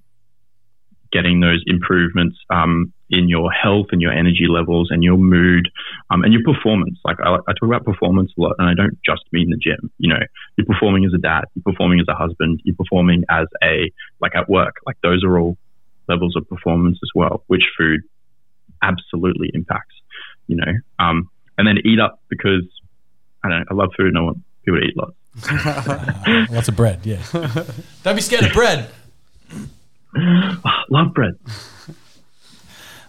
[1.13, 5.69] getting those improvements um, in your health and your energy levels and your mood
[6.11, 6.99] um, and your performance.
[7.05, 9.91] Like I, I, talk about performance a lot, and I don't just mean the gym.
[9.99, 10.21] You know,
[10.57, 14.35] you're performing as a dad, you're performing as a husband, you're performing as a like
[14.37, 14.77] at work.
[14.87, 15.57] Like those are all
[16.09, 18.03] levels of performance as well, which food
[18.83, 19.95] absolutely impacts.
[20.47, 22.65] You know, um, and then eat up because
[23.45, 23.59] I don't.
[23.61, 25.15] Know, I love food, and I want people to eat lots.
[26.51, 27.23] Lots of bread, yeah.
[28.03, 28.91] Don't be scared of bread.
[30.91, 31.39] love bread.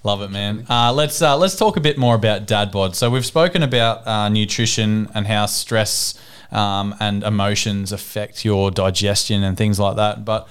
[0.03, 0.65] Love it, man.
[0.69, 2.95] Uh, let's uh, let's talk a bit more about dad bod.
[2.95, 6.19] So we've spoken about uh, nutrition and how stress
[6.51, 10.23] um, and emotions affect your digestion and things like that.
[10.23, 10.47] But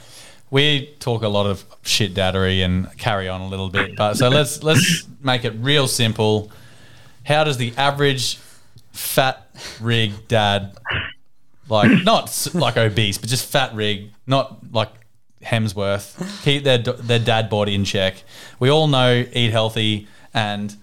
[0.51, 3.97] we talk a lot of shit daddery and carry on a little bit.
[3.97, 6.51] But so let's let's make it real simple.
[7.25, 8.39] How does the average
[8.93, 9.49] fat
[9.81, 10.77] rig dad,
[11.69, 14.91] like not like obese, but just fat rig, not like
[15.43, 18.23] Hemsworth, keep their their dad body in check.
[18.59, 20.75] We all know eat healthy and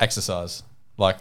[0.00, 0.62] exercise.
[0.96, 1.18] Like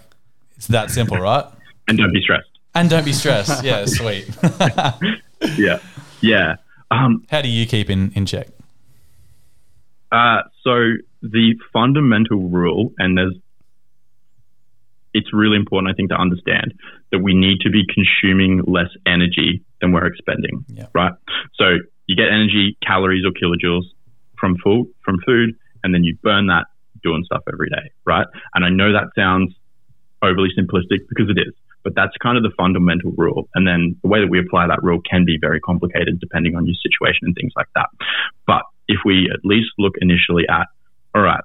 [0.56, 1.46] it's that simple, right?
[1.88, 2.50] And don't be stressed.
[2.76, 3.64] And don't be stressed.
[3.64, 4.30] Yeah, sweet.
[5.58, 5.80] yeah,
[6.22, 6.56] yeah.
[6.94, 8.48] Um, How do you keep in in check?
[10.12, 13.36] Uh, so the fundamental rule, and there's,
[15.14, 16.74] it's really important, I think, to understand
[17.12, 20.66] that we need to be consuming less energy than we're expending.
[20.68, 20.88] Yeah.
[20.94, 21.14] Right.
[21.56, 21.78] So
[22.08, 23.84] you get energy, calories or kilojoules
[24.40, 26.66] from food, from food, and then you burn that
[27.02, 28.28] doing stuff every day, right?
[28.54, 29.54] And I know that sounds
[30.22, 33.50] overly simplistic because it is, but that's kind of the fundamental rule.
[33.56, 36.66] And then the way that we apply that rule can be very complicated depending on
[36.66, 37.90] your situation and things like that.
[38.48, 40.68] But if we at least look initially at,
[41.16, 41.44] all right,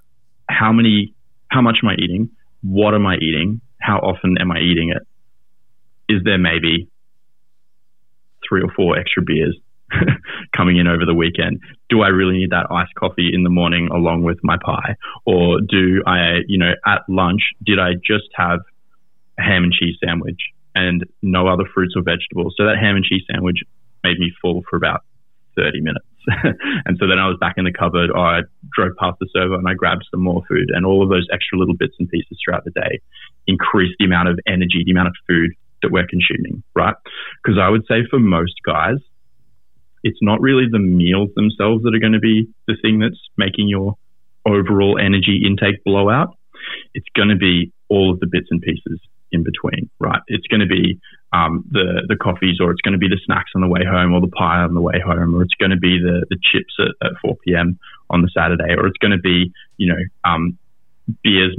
[0.48, 1.14] how many,
[1.48, 2.31] how much am I eating?
[2.62, 3.61] What am I eating?
[3.81, 5.03] How often am I eating it?
[6.12, 6.88] Is there maybe
[8.48, 9.59] three or four extra beers
[10.57, 11.61] coming in over the weekend.
[11.88, 14.96] Do I really need that iced coffee in the morning along with my pie?
[15.27, 18.61] Or do I, you know, at lunch, did I just have
[19.38, 20.40] ham and cheese sandwich
[20.74, 22.55] and no other fruits or vegetables?
[22.57, 23.59] So that ham and cheese sandwich
[24.05, 25.03] made me full for about
[25.57, 26.07] 30 minutes.
[26.85, 28.40] and so then I was back in the cupboard, or I
[28.77, 31.59] drove past the server and I grabbed some more food and all of those extra
[31.59, 33.01] little bits and pieces throughout the day
[33.46, 36.94] increase the amount of energy, the amount of food that we're consuming, right?
[37.42, 38.98] Because I would say for most guys,
[40.05, 43.68] it's not really the meals themselves that are going to be the thing that's making
[43.68, 43.96] your
[44.46, 46.37] overall energy intake blow out.
[46.94, 49.01] It's going to be all of the bits and pieces
[49.33, 50.21] in between, right?
[50.27, 51.01] It's going to be
[51.33, 54.14] um, the the coffees, or it's going to be the snacks on the way home,
[54.14, 56.75] or the pie on the way home, or it's going to be the the chips
[56.79, 57.79] at, at 4 p.m.
[58.11, 60.59] on the Saturday, or it's going to be you know um,
[61.23, 61.57] beers,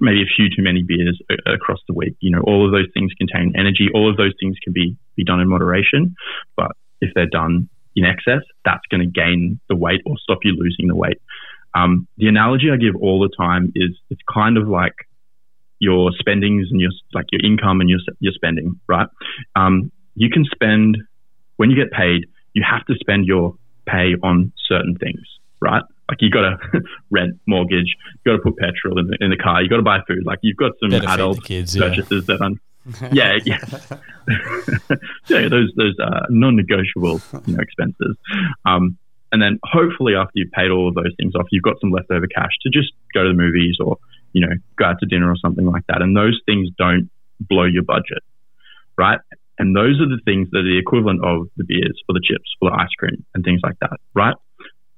[0.00, 2.16] maybe a few too many beers across the week.
[2.20, 3.88] You know, all of those things contain energy.
[3.94, 6.16] All of those things can be be done in moderation,
[6.56, 10.56] but if they're done in excess, that's going to gain the weight or stop you
[10.58, 11.20] losing the weight.
[11.74, 14.94] Um, the analogy I give all the time is it's kind of like
[15.84, 19.06] your spendings and your like your income and your your spending, right?
[19.54, 20.96] Um, you can spend
[21.56, 23.54] when you get paid, you have to spend your
[23.86, 25.22] pay on certain things,
[25.60, 25.82] right?
[26.08, 27.94] Like you got to rent, mortgage,
[28.24, 30.24] you got to put petrol in the, in the car, you got to buy food.
[30.24, 31.88] Like you've got some Better adult the kids, yeah.
[31.88, 32.60] purchases that un-
[33.12, 33.64] yeah, yeah,
[35.28, 35.48] yeah.
[35.48, 38.16] Those those uh, non-negotiable you know, expenses.
[38.66, 38.98] Um,
[39.32, 42.26] and then hopefully after you've paid all of those things off, you've got some leftover
[42.26, 43.96] cash to just go to the movies or
[44.34, 46.02] you know go out to dinner or something like that.
[46.02, 47.08] And those things don't
[47.40, 48.22] blow your budget,
[48.98, 49.18] right?
[49.58, 52.50] And those are the things that are the equivalent of the beers, for the chips,
[52.58, 54.34] for the ice cream, and things like that, right?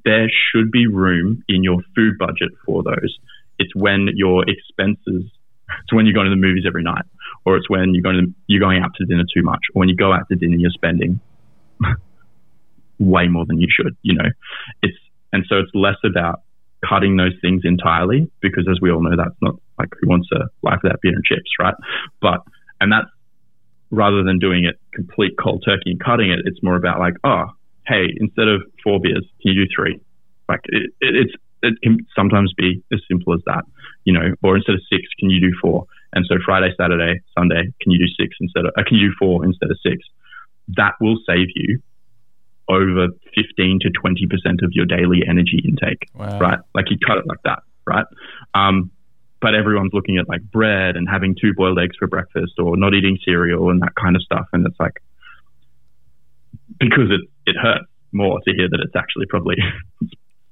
[0.04, 3.18] There should be room in your food budget for those.
[3.58, 5.30] It's when your expenses,
[5.68, 7.04] it's when you're going to the movies every night,
[7.44, 9.88] or it's when you're going to, you're going out to dinner too much, or when
[9.88, 11.20] you go out to dinner, you're spending
[12.98, 13.96] way more than you should.
[14.02, 14.28] You know,
[14.82, 14.96] it's
[15.32, 16.42] and so it's less about
[16.88, 20.48] cutting those things entirely because, as we all know, that's not like who wants a
[20.62, 21.74] life without beer and chips, right?
[22.20, 22.40] But
[22.80, 23.08] and that's
[23.90, 27.46] rather than doing it complete cold turkey and cutting it, it's more about like, oh,
[27.86, 30.00] hey, instead of four beers, can you do three?
[30.48, 33.64] Like it, it, it's it can sometimes be as simple as that,
[34.04, 35.86] you know, or instead of six, can you do four?
[36.12, 39.14] And so Friday, Saturday, Sunday, can you do six instead of, uh, can you do
[39.18, 39.98] four instead of six?
[40.76, 41.80] That will save you
[42.68, 46.38] over 15 to 20% of your daily energy intake, Wow.
[46.40, 46.58] right?
[46.74, 48.06] Like you cut it like that, right?
[48.54, 48.90] Um,
[49.40, 52.94] but everyone's looking at like bread and having two boiled eggs for breakfast or not
[52.94, 54.46] eating cereal and that kind of stuff.
[54.52, 55.00] And it's like,
[56.80, 59.56] because it, it hurts more to hear that it's actually probably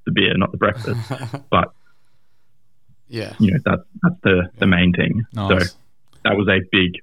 [0.07, 1.01] the beer, not the breakfast.
[1.51, 1.73] but,
[3.09, 3.35] Yeah.
[3.41, 5.25] you know, that's, that's the, the main thing.
[5.33, 5.71] Nice.
[5.73, 5.77] So
[6.25, 7.01] that was a big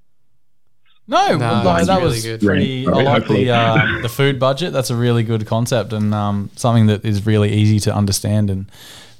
[1.11, 2.41] No, No, like, that really was good.
[2.41, 2.65] pretty.
[2.85, 4.71] Yeah, I like the uh, the food budget.
[4.73, 8.49] That's a really good concept and um, something that is really easy to understand.
[8.49, 8.65] And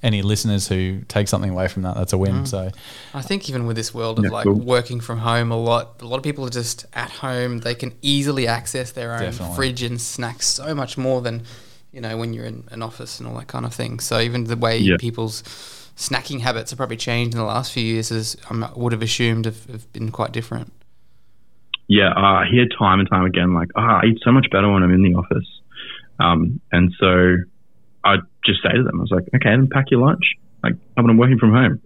[0.04, 2.46] any listeners who take something away from that, that's a win.
[2.48, 2.72] So
[3.14, 4.56] I think even with this world of Yeah, like cool.
[4.56, 7.60] working from home a lot, a lot of people are just at home.
[7.60, 9.56] They can easily access their own Definitely.
[9.56, 11.44] fridge and snacks so much more than,
[11.92, 14.00] you know, when you're in an office and all that kind of thing.
[14.00, 14.96] So even the way Yeah.
[14.98, 15.44] people's
[15.98, 19.46] snacking habits have probably changed in the last few years, as I would have assumed,
[19.46, 20.72] have, have been quite different.
[21.92, 24.72] Yeah, uh, I hear time and time again, like, ah, I eat so much better
[24.72, 25.46] when I'm in the office.
[26.22, 27.36] Um, and so
[28.06, 28.16] I
[28.46, 30.24] just say to them, I was like, okay, then pack your lunch.
[30.64, 31.82] Like, I'm working from home,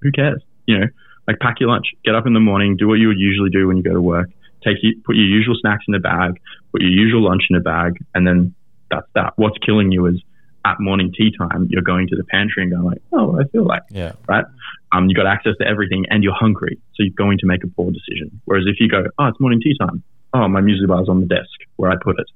[0.00, 0.42] who cares?
[0.66, 0.86] You know,
[1.28, 3.68] like pack your lunch, get up in the morning, do what you would usually do
[3.68, 4.28] when you go to work,
[4.64, 6.40] take you, put your usual snacks in a bag,
[6.72, 8.56] put your usual lunch in a bag, and then
[8.90, 9.34] that's that.
[9.36, 10.20] What's killing you is
[10.64, 13.64] at morning tea time, you're going to the pantry and going like, oh, I feel
[13.64, 14.44] like yeah, right?
[14.92, 17.68] Um, you got access to everything and you're hungry, so you're going to make a
[17.68, 18.40] poor decision.
[18.44, 20.02] Whereas if you go, oh, it's morning tea time.
[20.34, 22.26] Oh, my muesli bar's on the desk where I put it.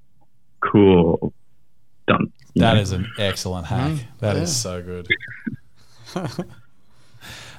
[0.60, 1.32] Cool,
[2.08, 2.32] done.
[2.54, 2.80] You that know?
[2.80, 3.92] is an excellent hack.
[3.92, 4.70] Mm, That is yeah.
[4.70, 5.08] so good.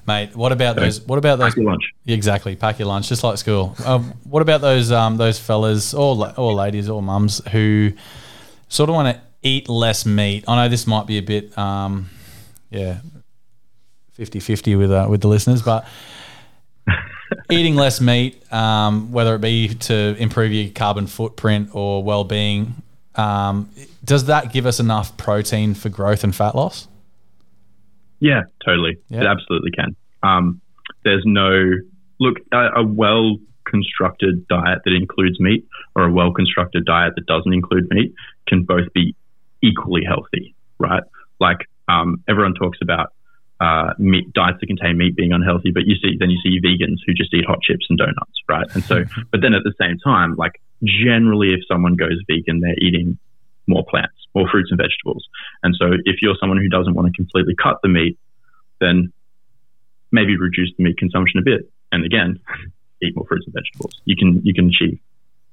[0.08, 1.02] Mate, what about those?
[1.02, 1.50] What about those?
[1.50, 1.84] pack your lunch.
[2.06, 3.76] Exactly, pack your lunch, just like school.
[3.86, 7.92] Um, what about those um, those fellas or or ladies or mums who
[8.70, 10.44] sort of want to eat less meat?
[10.48, 12.10] I know this might be a bit, um,
[12.70, 13.00] yeah,
[14.18, 15.88] 50-50 with uh, with the listeners, but
[17.52, 22.76] eating less meat, um, whether it be to improve your carbon footprint or well being,
[23.16, 23.70] um,
[24.04, 26.88] does that give us enough protein for growth and fat loss?
[28.20, 28.98] Yeah, totally.
[29.10, 29.22] Yeah.
[29.22, 29.96] It absolutely can.
[30.24, 30.62] Um,
[31.04, 31.72] there's no
[32.20, 37.26] look a, a well constructed diet that includes meat or a well constructed diet that
[37.26, 38.14] doesn't include meat
[38.48, 39.16] can both be
[39.64, 41.04] equally healthy, right?
[41.40, 43.14] Like um, everyone talks about
[43.60, 46.98] uh, meat diets that contain meat being unhealthy, but you see then you see vegans
[47.06, 48.68] who just eat hot chips and donuts, right?
[48.74, 52.78] And so, but then at the same time, like generally, if someone goes vegan, they're
[52.80, 53.18] eating
[53.66, 55.28] more plants, more fruits and vegetables.
[55.64, 58.18] And so, if you're someone who doesn't want to completely cut the meat,
[58.80, 59.12] then
[60.12, 61.70] maybe reduce the meat consumption a bit.
[61.92, 62.40] And again,
[63.02, 63.94] eat more fruits and vegetables.
[64.06, 65.00] You can you can achieve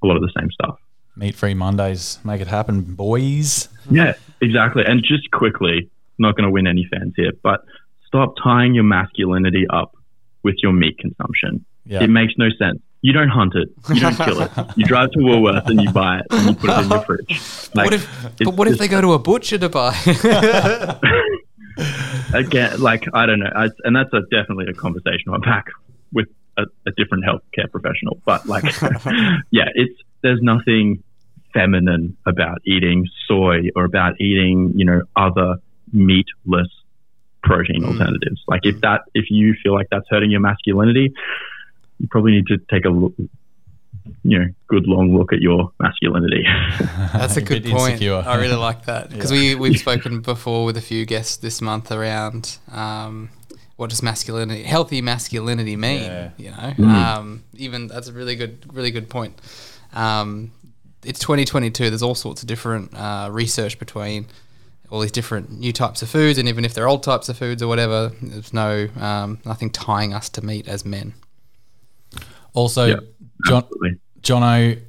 [0.03, 0.79] a lot of the same stuff.
[1.17, 3.69] Meat free Mondays, make it happen, boys.
[3.91, 4.83] Yeah, exactly.
[4.85, 7.65] And just quickly, not going to win any fans here, but
[8.07, 9.97] stop tying your masculinity up
[10.43, 11.65] with your meat consumption.
[11.87, 12.03] Yeah.
[12.03, 12.81] It makes no sense.
[13.03, 13.69] You don't hunt it.
[13.95, 14.51] You don't kill it.
[14.77, 17.69] You drive to Woolworths and you buy it and you put it in your fridge.
[17.75, 19.95] Like, what if, but what if they go to a butcher to buy?
[22.35, 25.67] again, like I don't know, I, and that's a, definitely a conversation I'm back
[26.13, 28.21] with a, a different healthcare professional.
[28.25, 28.65] But like,
[29.51, 31.03] yeah, it's there's nothing
[31.53, 35.57] feminine about eating soy or about eating you know other
[35.93, 36.67] meatless
[37.45, 37.89] protein Mm.
[37.93, 38.41] alternatives.
[38.49, 41.13] Like if that if you feel like that's hurting your masculinity,
[42.01, 43.13] you probably need to take a look,
[44.25, 46.45] you know good long look at your masculinity.
[47.13, 47.93] That's a A good bit point.
[47.93, 48.23] insecure.
[48.27, 51.93] I really like that because we we've spoken before with a few guests this month
[51.93, 53.31] around um,
[53.77, 56.03] what does masculinity, healthy masculinity mean?
[56.03, 56.31] Yeah.
[56.39, 59.35] You know, um, even that's a really good, really good point.
[59.95, 60.53] Um,
[61.05, 61.91] it's 2022.
[61.91, 64.27] There's all sorts of different uh, research between
[64.91, 67.63] all these different new types of foods, and even if they're old types of foods
[67.63, 71.15] or whatever, there's no um, nothing tying us to meat as men.
[72.53, 72.97] Also, Yeah,
[73.47, 73.99] John, Absolutely.
[74.23, 74.81] Jono,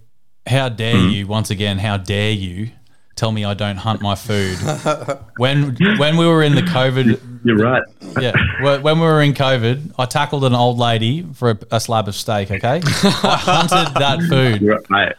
[0.47, 1.09] how dare Hmm.
[1.09, 1.79] you once again?
[1.79, 2.71] How dare you
[3.15, 4.57] tell me I don't hunt my food?
[5.37, 7.83] when when we were in the COVID, You're right.
[8.19, 8.33] yeah,
[8.81, 12.15] when we were in COVID, I tackled an old lady for a, a slab of
[12.15, 12.51] steak.
[12.51, 14.61] Okay, I hunted that food.
[14.89, 15.15] Right.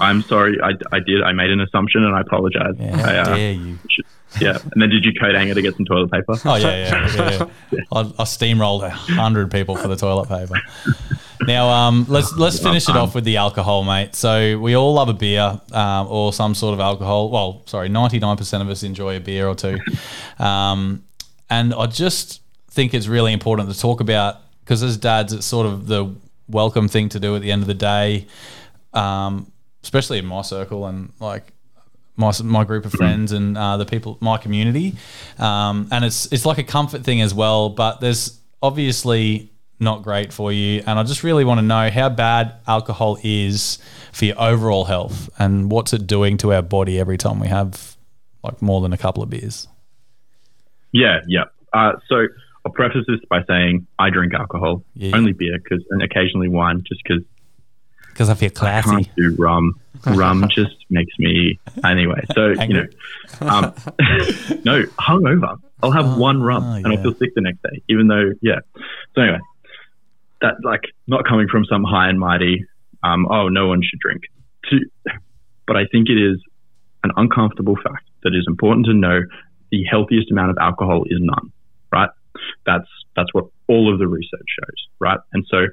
[0.00, 0.58] I'm sorry.
[0.62, 1.22] I, I did.
[1.22, 2.74] I made an assumption and I apologize.
[2.78, 3.78] Yeah, I, uh, dare you?
[3.90, 4.04] should-
[4.40, 4.58] yeah.
[4.72, 6.34] And then did you coat anger to get some toilet paper?
[6.44, 7.46] Oh yeah, yeah, yeah.
[7.72, 7.80] yeah.
[7.90, 10.60] I, I steamrolled a hundred people for the toilet paper.
[11.46, 14.14] Now, um, let's let's finish it off with the alcohol, mate.
[14.14, 17.30] So we all love a beer um, or some sort of alcohol.
[17.30, 19.78] Well, sorry, ninety nine percent of us enjoy a beer or two,
[20.38, 21.04] um,
[21.48, 25.66] and I just think it's really important to talk about because as dads, it's sort
[25.66, 26.14] of the
[26.48, 28.26] welcome thing to do at the end of the day,
[28.92, 29.50] um,
[29.82, 31.52] especially in my circle and like
[32.16, 34.96] my, my group of friends and uh, the people my community
[35.38, 39.50] um, and it's it's like a comfort thing as well but there's obviously
[39.80, 43.78] not great for you and I just really want to know how bad alcohol is
[44.12, 47.96] for your overall health and what's it doing to our body every time we have
[48.42, 49.68] like more than a couple of beers
[50.92, 51.44] Yeah, yeah.
[51.72, 52.26] Uh, so
[52.64, 55.16] I'll preface this by saying I drink alcohol, Yeah.
[55.16, 57.22] only beer, because and occasionally wine, just because
[58.08, 59.78] because I feel I classy can't do rum.
[60.04, 62.24] Rum just makes me anyway.
[62.34, 62.86] So you know,
[63.42, 63.74] um,
[64.64, 65.58] no hungover.
[65.82, 66.92] I'll have one rum and yeah.
[66.98, 68.58] I'll feel sick the next day, even though yeah.
[69.14, 69.38] So anyway,
[70.40, 72.64] that like not coming from some high and mighty,
[73.02, 74.22] um, oh, no one should drink.
[74.70, 74.78] To,
[75.66, 76.38] but I think it is
[77.04, 79.20] an uncomfortable fact that is important to know.
[79.70, 81.52] The healthiest amount of alcohol is none,
[81.92, 82.08] right?
[82.64, 85.18] That's that's what all of the research shows, right?
[85.32, 85.66] And so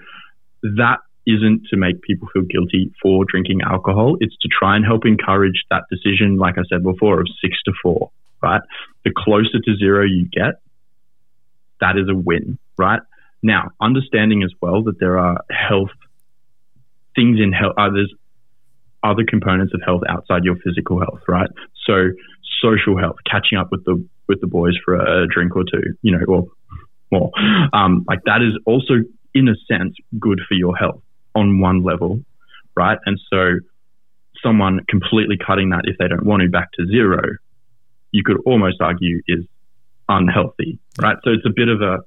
[0.63, 0.97] that
[1.28, 4.18] isn't to make people feel guilty for drinking alcohol.
[4.20, 7.74] It's to try and help encourage that decision, like I said before, of six to
[7.82, 8.11] four,
[8.43, 8.61] right?
[9.03, 10.61] The closer to zero you get,
[11.82, 12.99] that is a win, right?
[13.46, 15.91] Now, understanding as well that there are health
[17.16, 18.12] things in health, uh, there's
[19.04, 21.50] other components of health outside your physical health, right?
[21.86, 22.10] So
[22.60, 26.12] social health, catching up with the with the boys for a drink or two, you
[26.12, 26.48] know, or
[27.12, 27.30] more,
[27.72, 28.96] um, like that is also
[29.36, 31.04] in a sense good for your health
[31.36, 32.22] on one level,
[32.76, 32.98] right?
[33.06, 33.60] And so
[34.43, 37.22] someone completely cutting that if they don't want to back to zero,
[38.12, 39.46] you could almost argue is
[40.10, 41.18] unhealthy, right?
[41.24, 42.00] So it's a bit of a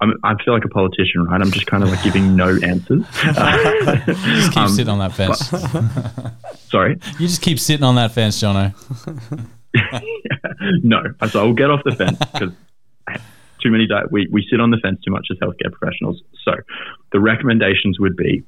[0.00, 1.40] I'm, i feel like a politician, right?
[1.40, 3.04] I'm just kind of like giving no answers.
[3.22, 5.50] just keep um, sitting on that fence.
[5.50, 6.32] But,
[6.68, 6.98] sorry?
[7.18, 8.74] You just keep sitting on that fence, Jono.
[10.82, 12.52] no, so I'll get off the fence because
[13.60, 16.22] too many di- we, we sit on the fence too much as healthcare professionals.
[16.44, 16.52] So
[17.12, 18.42] the recommendations would be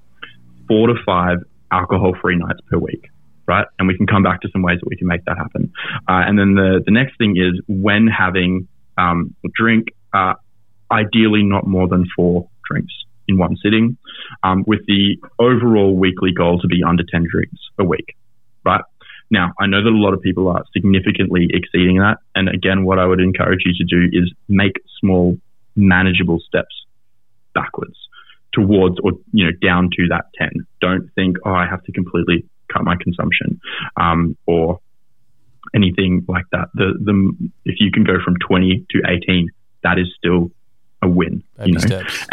[0.67, 1.39] four to five
[1.71, 3.09] alcohol-free nights per week
[3.47, 3.67] right?
[3.79, 5.73] And we can come back to some ways that we can make that happen.
[6.09, 10.35] Uh, and then the, the next thing is when having um, drink, uh,
[10.93, 12.93] ideally not more than four drinks
[13.29, 13.97] in one sitting,
[14.43, 18.17] um, with the overall weekly goal to be under 10 drinks a week,
[18.65, 18.83] right?
[19.31, 22.19] Now, I know that a lot of people are significantly exceeding that.
[22.35, 25.39] And again, what I would encourage you to do is make small,
[25.75, 26.85] manageable steps
[27.55, 27.97] backwards
[28.53, 30.67] towards or, you know, down to that 10.
[30.83, 33.61] Don't think, oh, I have to completely cut my consumption
[33.97, 34.81] um, or
[35.75, 36.69] anything like that.
[36.75, 39.49] The, the, if you can go from 20 to 18,
[39.83, 40.51] that is still
[41.03, 41.43] a win.
[41.57, 41.81] Baby you know?
[41.81, 42.27] steps.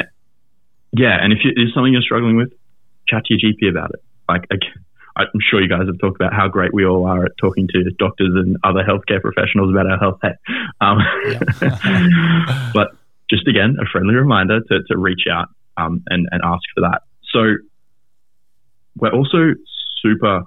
[0.91, 2.51] Yeah, and if it's something you're struggling with,
[3.07, 4.03] chat to your GP about it.
[4.27, 4.45] Like,
[5.15, 7.91] I'm sure you guys have talked about how great we all are at talking to
[7.97, 10.19] doctors and other healthcare professionals about our health.
[10.81, 10.99] Um,
[12.73, 12.91] but
[13.29, 17.01] just again, a friendly reminder to, to reach out um, and, and ask for that.
[17.33, 17.55] So
[18.97, 19.55] we're also
[20.01, 20.43] super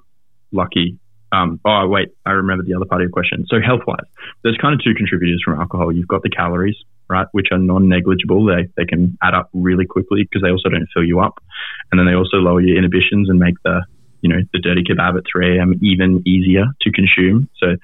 [0.52, 0.98] lucky.
[1.32, 3.46] Um, oh, wait, I remember the other part of your question.
[3.48, 4.04] So health wise,
[4.44, 5.90] there's kind of two contributors from alcohol.
[5.90, 6.76] You've got the calories,
[7.08, 8.44] right, which are non-negligible.
[8.44, 11.42] They they can add up really quickly because they also don't fill you up,
[11.90, 13.80] and then they also lower your inhibitions and make the
[14.20, 15.74] you know the dirty kebab at 3 a.m.
[15.82, 17.48] even easier to consume.
[17.58, 17.76] So,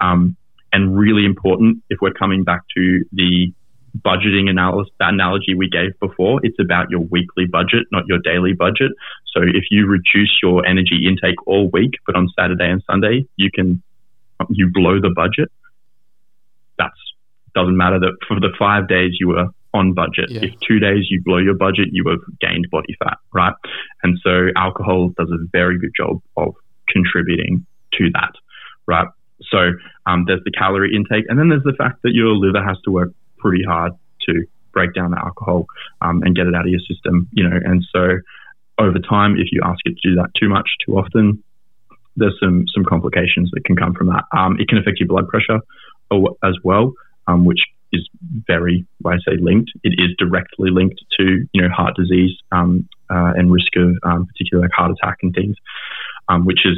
[0.00, 0.36] um,
[0.72, 3.52] and really important if we're coming back to the
[4.04, 8.52] budgeting analysis, that analogy we gave before, it's about your weekly budget, not your daily
[8.52, 8.92] budget.
[9.36, 13.50] So if you reduce your energy intake all week, but on Saturday and Sunday you
[13.54, 13.82] can
[14.48, 15.50] you blow the budget,
[16.78, 16.94] that's
[17.54, 20.30] doesn't matter that for the five days you were on budget.
[20.30, 20.44] Yeah.
[20.44, 23.52] If two days you blow your budget, you have gained body fat, right?
[24.02, 26.54] And so alcohol does a very good job of
[26.88, 28.32] contributing to that,
[28.86, 29.08] right?
[29.50, 29.72] So
[30.06, 32.90] um, there's the calorie intake, and then there's the fact that your liver has to
[32.90, 33.92] work pretty hard
[34.28, 35.66] to break down the alcohol
[36.00, 37.56] um, and get it out of your system, you know.
[37.62, 38.18] And so
[38.78, 41.42] over time, if you ask it to do that too much, too often,
[42.16, 44.24] there's some some complications that can come from that.
[44.36, 45.60] Um, it can affect your blood pressure
[46.42, 46.92] as well
[47.26, 47.60] um, which
[47.92, 48.08] is
[48.46, 49.70] very, I say, linked.
[49.82, 54.26] It is directly linked to you know heart disease um, uh, and risk of um,
[54.26, 55.56] particularly like heart attack and things,
[56.28, 56.76] um, which is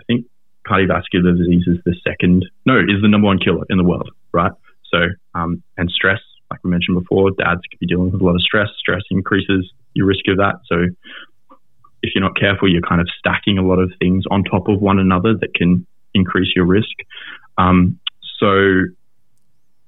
[0.00, 0.26] I think
[0.66, 4.52] cardiovascular disease is the second no is the number one killer in the world, right?
[4.92, 4.98] So
[5.34, 6.20] um, and stress,
[6.50, 8.68] like we mentioned before, dads could be dealing with a lot of stress.
[8.78, 10.56] Stress increases your risk of that.
[10.66, 10.86] So
[12.02, 14.80] if you're not careful, you're kind of stacking a lot of things on top of
[14.80, 16.94] one another that can increase your risk.
[17.58, 17.98] Um,
[18.38, 18.84] so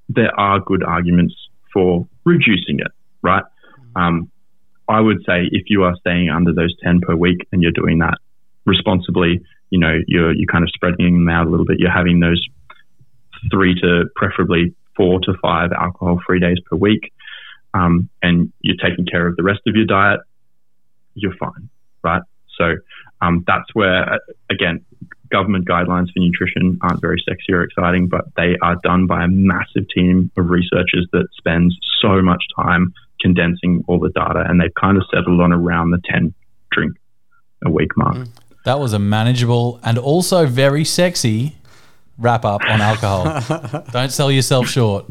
[0.09, 1.35] there are good arguments
[1.71, 2.91] for reducing it,
[3.21, 3.43] right?
[3.95, 4.29] Um,
[4.87, 7.99] I would say if you are staying under those 10 per week and you're doing
[7.99, 8.17] that
[8.65, 11.79] responsibly, you know, you're, you're kind of spreading them out a little bit.
[11.79, 12.45] You're having those
[13.51, 17.11] three to preferably four to five alcohol free days per week.
[17.73, 20.19] Um, and you're taking care of the rest of your diet,
[21.15, 21.69] you're fine,
[22.03, 22.21] right?
[22.57, 22.75] So
[23.21, 24.19] um, that's where,
[24.49, 24.85] again,
[25.31, 29.27] government guidelines for nutrition aren't very sexy or exciting, but they are done by a
[29.27, 34.73] massive team of researchers that spends so much time condensing all the data, and they've
[34.79, 36.33] kind of settled on around the 10
[36.71, 36.95] drink
[37.65, 38.15] a week mark.
[38.15, 38.29] Mm.
[38.65, 41.57] That was a manageable and also very sexy
[42.17, 43.83] wrap up on alcohol.
[43.91, 45.05] Don't sell yourself short.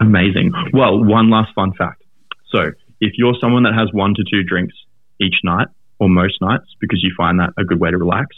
[0.00, 0.52] Amazing.
[0.72, 2.02] Well, one last fun fact.
[2.50, 4.74] So, if you're someone that has one to two drinks
[5.20, 5.68] each night
[5.98, 8.36] or most nights because you find that a good way to relax,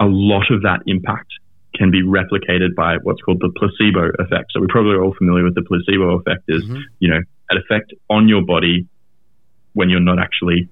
[0.00, 1.32] a lot of that impact
[1.74, 4.52] can be replicated by what's called the placebo effect.
[4.52, 6.80] So we're probably all familiar with the placebo effect is, mm-hmm.
[6.98, 8.86] you know, an effect on your body
[9.72, 10.68] when you're not actually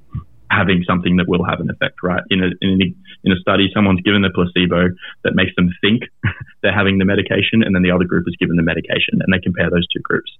[0.51, 2.23] having something that will have an effect, right?
[2.29, 2.89] In a, in a,
[3.25, 4.91] in a study, someone's given the placebo
[5.25, 6.03] that makes them think
[6.63, 9.41] they're having the medication, and then the other group is given the medication, and they
[9.41, 10.31] compare those two groups.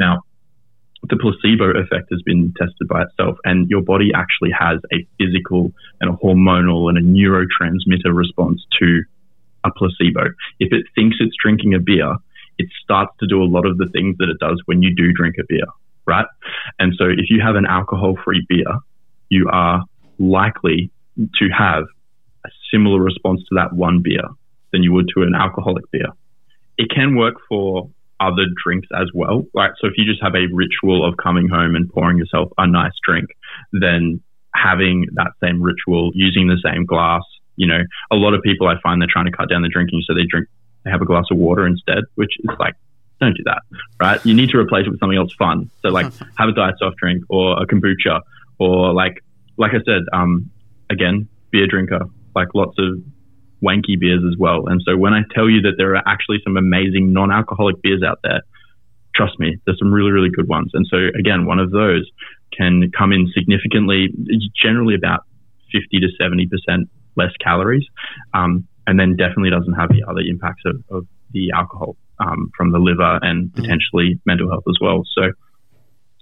[0.00, 0.24] Now,
[1.08, 5.72] the placebo effect has been tested by itself, and your body actually has a physical
[6.00, 9.02] and a hormonal and a neurotransmitter response to
[9.64, 10.32] a placebo.
[10.58, 12.16] If it thinks it's drinking a beer,
[12.58, 15.12] it starts to do a lot of the things that it does when you do
[15.12, 15.66] drink a beer,
[16.06, 16.26] right?
[16.78, 18.66] And so if you have an alcohol free beer,
[19.28, 19.84] you are
[20.18, 21.84] likely to have
[22.44, 24.24] a similar response to that one beer
[24.72, 26.08] than you would to an alcoholic beer.
[26.76, 29.44] It can work for other drinks as well.
[29.54, 29.70] Right.
[29.80, 32.92] So if you just have a ritual of coming home and pouring yourself a nice
[33.04, 33.28] drink,
[33.72, 34.20] then
[34.54, 37.22] having that same ritual, using the same glass,
[37.56, 40.02] you know, a lot of people I find they're trying to cut down the drinking,
[40.06, 40.48] so they drink,
[40.84, 42.74] they have a glass of water instead, which is like,
[43.20, 43.62] don't do that,
[44.00, 44.24] right?
[44.24, 45.70] You need to replace it with something else fun.
[45.82, 46.06] So like,
[46.38, 48.20] have a diet soft drink or a kombucha
[48.58, 49.22] or like
[49.56, 50.50] like I said, um,
[50.90, 52.04] again, beer drinker,
[52.34, 53.02] like lots of
[53.62, 54.66] wanky beers as well.
[54.66, 58.20] And so when I tell you that there are actually some amazing non-alcoholic beers out
[58.22, 58.42] there,
[59.14, 60.70] trust me, there's some really, really good ones.
[60.74, 62.08] And so again, one of those
[62.56, 64.08] can come in significantly,
[64.62, 65.24] generally about
[65.72, 67.84] 50 to 70% less calories.
[68.32, 72.72] Um, and then definitely doesn't have the other impacts of, of the alcohol um, from
[72.72, 73.54] the liver and mm.
[73.54, 75.02] potentially mental health as well.
[75.14, 75.32] So,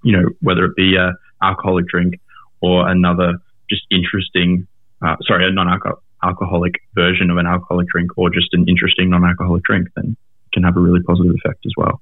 [0.03, 1.13] you know, whether it be a
[1.43, 2.15] alcoholic drink
[2.61, 3.35] or another
[3.69, 4.67] just interesting,
[5.03, 9.89] uh, sorry, a non-alcoholic version of an alcoholic drink or just an interesting non-alcoholic drink,
[9.97, 10.17] then
[10.53, 12.01] can have a really positive effect as well.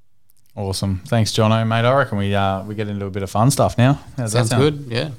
[0.57, 1.01] Awesome.
[1.07, 1.85] Thanks, Jono, mate.
[1.85, 4.01] I reckon we uh, we get into a bit of fun stuff now.
[4.17, 4.87] How's Sounds good.
[4.89, 5.11] Yeah.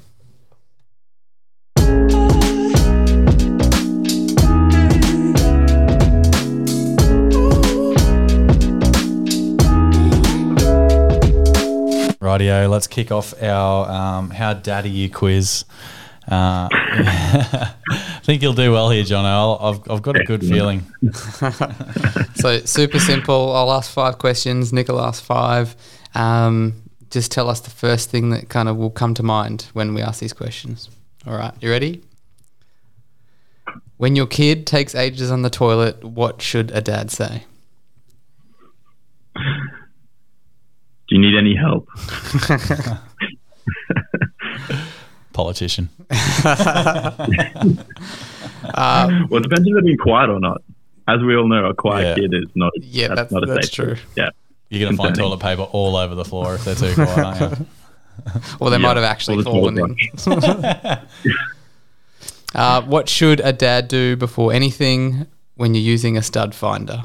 [12.26, 15.64] Rightio, let's kick off our um, How Daddy You quiz.
[16.28, 17.72] Uh, I
[18.24, 19.24] think you'll do well here, John.
[19.24, 20.84] i have I've got a good feeling.
[22.34, 23.54] so, super simple.
[23.54, 24.72] I'll ask five questions.
[24.72, 25.76] Nick will ask five.
[26.16, 29.94] Um, just tell us the first thing that kind of will come to mind when
[29.94, 30.90] we ask these questions.
[31.28, 32.02] All right, you ready?
[33.98, 37.44] When your kid takes ages on the toilet, what should a dad say?
[41.08, 41.88] Do you need any help?
[45.32, 45.88] Politician.
[48.74, 50.62] um, well, it depends if they're being quiet or not.
[51.06, 52.14] As we all know, a quiet yeah.
[52.14, 52.72] kid is not.
[52.80, 53.94] Yeah, that's, that's not a that's true.
[53.94, 54.04] Kid.
[54.16, 54.30] Yeah,
[54.70, 57.66] you're gonna find toilet paper all over the floor if they're too quiet, aren't you?
[58.58, 59.94] Well, they yeah, might have actually fallen in.
[62.54, 65.26] uh, what should a dad do before anything
[65.56, 67.04] when you're using a stud finder?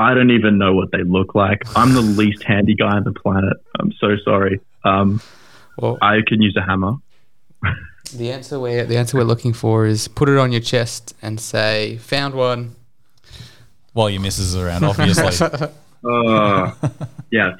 [0.00, 1.62] I don't even know what they look like.
[1.76, 3.58] I'm the least handy guy on the planet.
[3.78, 4.58] I'm so sorry.
[4.82, 5.20] Um,
[5.76, 6.94] well, I can use a hammer.
[8.16, 11.38] the answer we the answer we're looking for is put it on your chest and
[11.38, 12.76] say, "Found one."
[13.92, 15.46] While your missus is around, obviously.
[16.08, 16.72] uh,
[17.30, 17.56] yeah.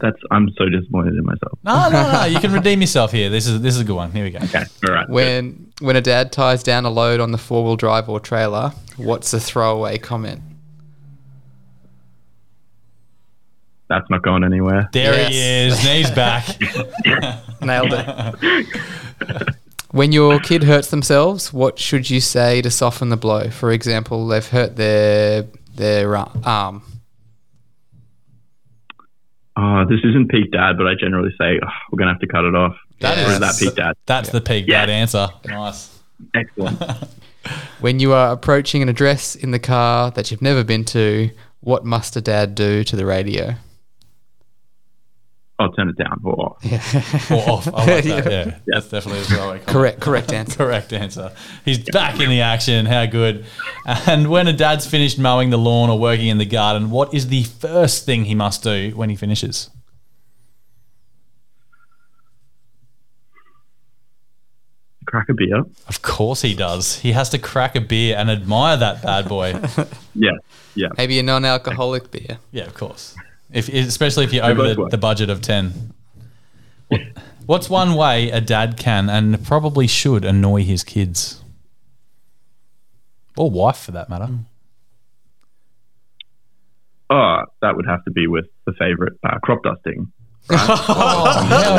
[0.00, 1.58] That's I'm so disappointed in myself.
[1.62, 2.24] No, no, no.
[2.24, 3.28] You can redeem yourself here.
[3.28, 4.12] This is this is a good one.
[4.12, 4.38] Here we go.
[4.38, 4.64] Okay.
[4.86, 5.08] All right.
[5.10, 8.72] When when a dad ties down a load on the four wheel drive or trailer,
[8.96, 10.40] what's the throwaway comment?
[13.88, 14.88] That's not going anywhere.
[14.92, 15.32] There yes.
[15.32, 15.84] he is.
[15.84, 16.46] Knees back.
[17.62, 18.66] Nailed it.
[19.90, 23.50] when your kid hurts themselves, what should you say to soften the blow?
[23.50, 26.82] For example, they've hurt their their uh, arm.
[29.56, 32.44] Oh, this isn't peak dad, but I generally say oh, we're gonna have to cut
[32.44, 32.76] it off.
[33.00, 33.96] That is, is that peak dad.
[34.06, 34.32] That's yeah.
[34.32, 34.86] the peak yeah.
[34.86, 35.28] dad answer.
[35.46, 35.94] Nice.
[36.34, 36.82] Excellent.
[37.80, 41.30] when you are approaching an address in the car that you've never been to,
[41.60, 43.54] what must a dad do to the radio?
[45.60, 46.58] I'll turn it down or off.
[46.62, 46.76] Yeah.
[47.36, 47.68] or off.
[47.74, 48.26] I like that.
[48.30, 48.44] Yeah.
[48.46, 48.58] yeah.
[48.66, 49.58] That's definitely as well.
[49.58, 50.00] Correct.
[50.00, 50.56] Correct answer.
[50.64, 51.32] correct answer.
[51.64, 52.86] He's back in the action.
[52.86, 53.44] How good.
[53.84, 57.28] And when a dad's finished mowing the lawn or working in the garden, what is
[57.28, 59.70] the first thing he must do when he finishes?
[65.06, 65.64] Crack a beer.
[65.88, 66.98] Of course he does.
[67.00, 69.58] He has to crack a beer and admire that bad boy.
[70.14, 70.32] yeah.
[70.74, 70.88] Yeah.
[70.98, 72.38] Maybe a non-alcoholic beer.
[72.52, 73.16] Yeah, of course.
[73.52, 75.94] If especially if you're over the, the, budget of ten.
[77.46, 81.42] what's one way a dad can and probably should annoy his kids,
[83.36, 84.28] or wife for that matter?
[87.10, 90.12] Oh, that would have to be with the favorite uh, crop dusting.
[90.50, 90.60] Right?
[90.70, 91.78] oh,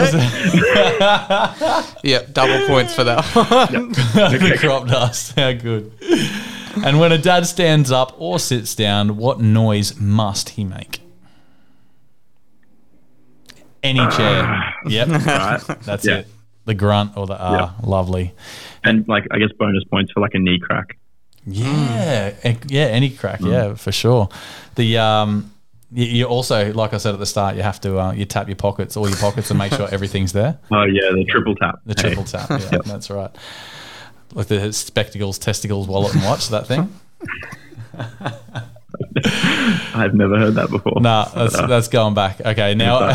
[2.04, 3.90] yeah, double points for that one.
[3.92, 5.92] the crop dust, how good.
[6.84, 11.02] And when a dad stands up or sits down, what noise must he make?
[13.84, 14.74] Any chair.
[14.88, 15.08] Yep.
[15.08, 15.62] Right.
[15.84, 16.18] That's Yeah.
[16.20, 16.28] it.
[16.66, 17.76] The grunt or the ah.
[17.84, 18.34] Lovely.
[18.84, 20.98] and like I guess bonus points for like a knee crack.
[21.48, 22.34] Yeah,
[22.68, 24.30] yeah, any crack, yeah, for sure.
[24.76, 25.52] The um,
[25.92, 28.48] you, you also, like I said at the start, you have to uh, you tap
[28.48, 30.60] your pockets, all your pockets, and make sure everything's there.
[30.72, 31.80] Oh yeah, the triple tap.
[31.86, 32.10] The Hey.
[32.10, 33.32] triple tap, yeah, that's right.
[34.34, 36.50] Like the spectacles, testicles, wallet, and watch.
[36.50, 36.94] That thing.
[39.96, 41.00] I've never heard that before.
[41.02, 42.42] Nah, that's that's going back.
[42.42, 43.00] Okay, now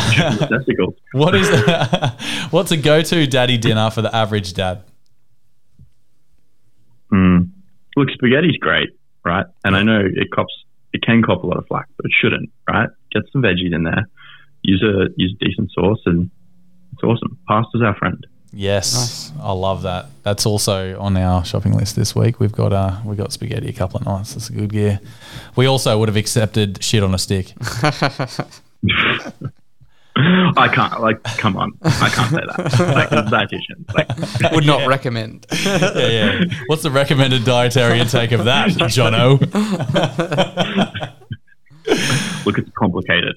[1.12, 1.48] what is
[2.50, 4.82] what's a go-to daddy dinner for the average dad?
[7.12, 7.50] Mm.
[7.96, 8.90] Look, spaghetti's great,
[9.24, 9.46] right?
[9.64, 10.52] And I know it cops
[10.94, 12.88] it can cop a lot of flack, but it shouldn't, right?
[13.12, 14.08] Get some veggies in there,
[14.62, 16.30] use a use a decent sauce, and
[16.92, 17.38] it's awesome.
[17.48, 18.24] Pasta's our friend.
[18.56, 20.06] Yes, I love that.
[20.22, 22.38] That's also on our shopping list this week.
[22.38, 24.34] We've got uh, we got spaghetti a couple of nights.
[24.34, 25.00] That's a good gear.
[25.56, 27.52] We also would have accepted shit on a stick.
[30.16, 32.94] I can't like come on, I can't say that.
[32.94, 33.92] Like it's dietitian.
[33.92, 35.46] Like Would not recommend.
[35.64, 36.44] yeah, yeah.
[36.66, 39.40] What's the recommended dietary intake of that, Jono?
[42.46, 43.34] look, it's complicated.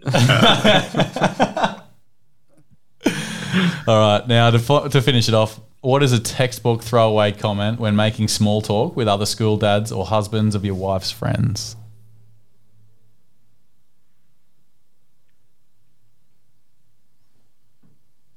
[3.88, 7.80] All right, now to, fi- to finish it off, what is a textbook throwaway comment
[7.80, 11.76] when making small talk with other school dads or husbands of your wife's friends?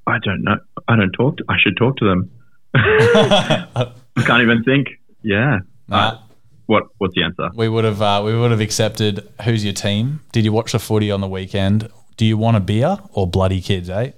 [0.06, 0.56] I don't know.
[0.88, 1.36] I don't talk.
[1.38, 2.30] To, I should talk to them.
[2.74, 4.88] I can't even think.
[5.22, 5.60] Yeah.
[5.88, 6.18] Nah.
[6.66, 7.50] What What's the answer?
[7.54, 9.28] We would have uh, we would have accepted.
[9.44, 10.20] Who's your team?
[10.32, 11.90] Did you watch the footy on the weekend?
[12.16, 14.12] Do you want a beer or bloody kids, eh?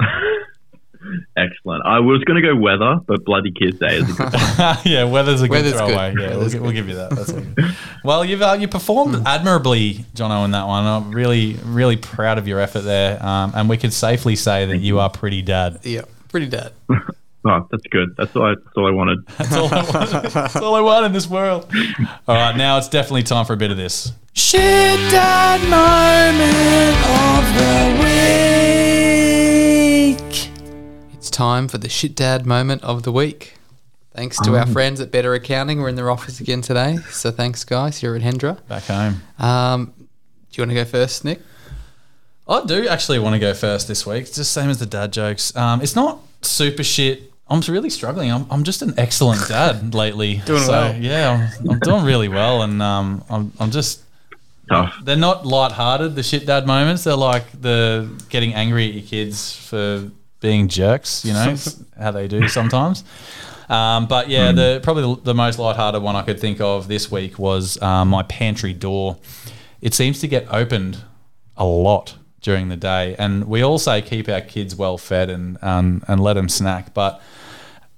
[1.36, 1.84] Excellent.
[1.84, 4.76] I was going to go weather, but bloody kids day is a good one.
[4.84, 5.78] yeah, weather's a good Weather's good.
[5.88, 6.14] throwaway.
[6.16, 7.10] Yeah, we'll, gi- we'll give you that.
[7.10, 7.42] That's all
[8.04, 10.84] well, you've uh, you performed admirably, Jono, in that one.
[10.86, 14.78] I'm really really proud of your effort there, um, and we could safely say that
[14.78, 15.80] you are pretty dad.
[15.82, 16.72] Yeah, pretty dead.
[17.44, 18.14] Oh, that's good.
[18.16, 18.44] That's all.
[18.44, 19.26] I, that's all I wanted.
[19.38, 20.32] That's all I want.
[20.32, 21.66] That's all I want in this world.
[22.28, 24.12] All right, now it's definitely time for a bit of this.
[24.34, 24.60] Shit
[25.10, 26.96] dad moment
[31.32, 33.54] time for the shit dad moment of the week.
[34.14, 35.80] Thanks to our friends at Better Accounting.
[35.80, 36.98] We're in their office again today.
[37.10, 38.66] So thanks, guys, You're at Hendra.
[38.68, 39.22] Back home.
[39.38, 40.02] Um, do
[40.52, 41.40] you want to go first, Nick?
[42.46, 44.22] I do actually want to go first this week.
[44.22, 45.56] It's just same as the dad jokes.
[45.56, 47.32] Um, it's not super shit.
[47.48, 48.30] I'm really struggling.
[48.30, 50.42] I'm, I'm just an excellent dad lately.
[50.44, 50.96] Doing so, well.
[50.96, 54.02] Yeah, I'm, I'm doing really well, and um, I'm, I'm just.
[54.68, 54.94] Tough.
[55.02, 56.14] They're not light-hearted.
[56.14, 57.04] The shit dad moments.
[57.04, 60.10] They're like the getting angry at your kids for
[60.42, 61.24] being jerks.
[61.24, 61.56] You know
[61.98, 63.04] how they do sometimes.
[63.70, 67.10] Um, but yeah, the probably the, the most light-hearted one I could think of this
[67.10, 69.16] week was um, my pantry door.
[69.80, 70.98] It seems to get opened
[71.56, 75.56] a lot during the day, and we all say keep our kids well fed and
[75.62, 76.92] um, and let them snack.
[76.92, 77.22] But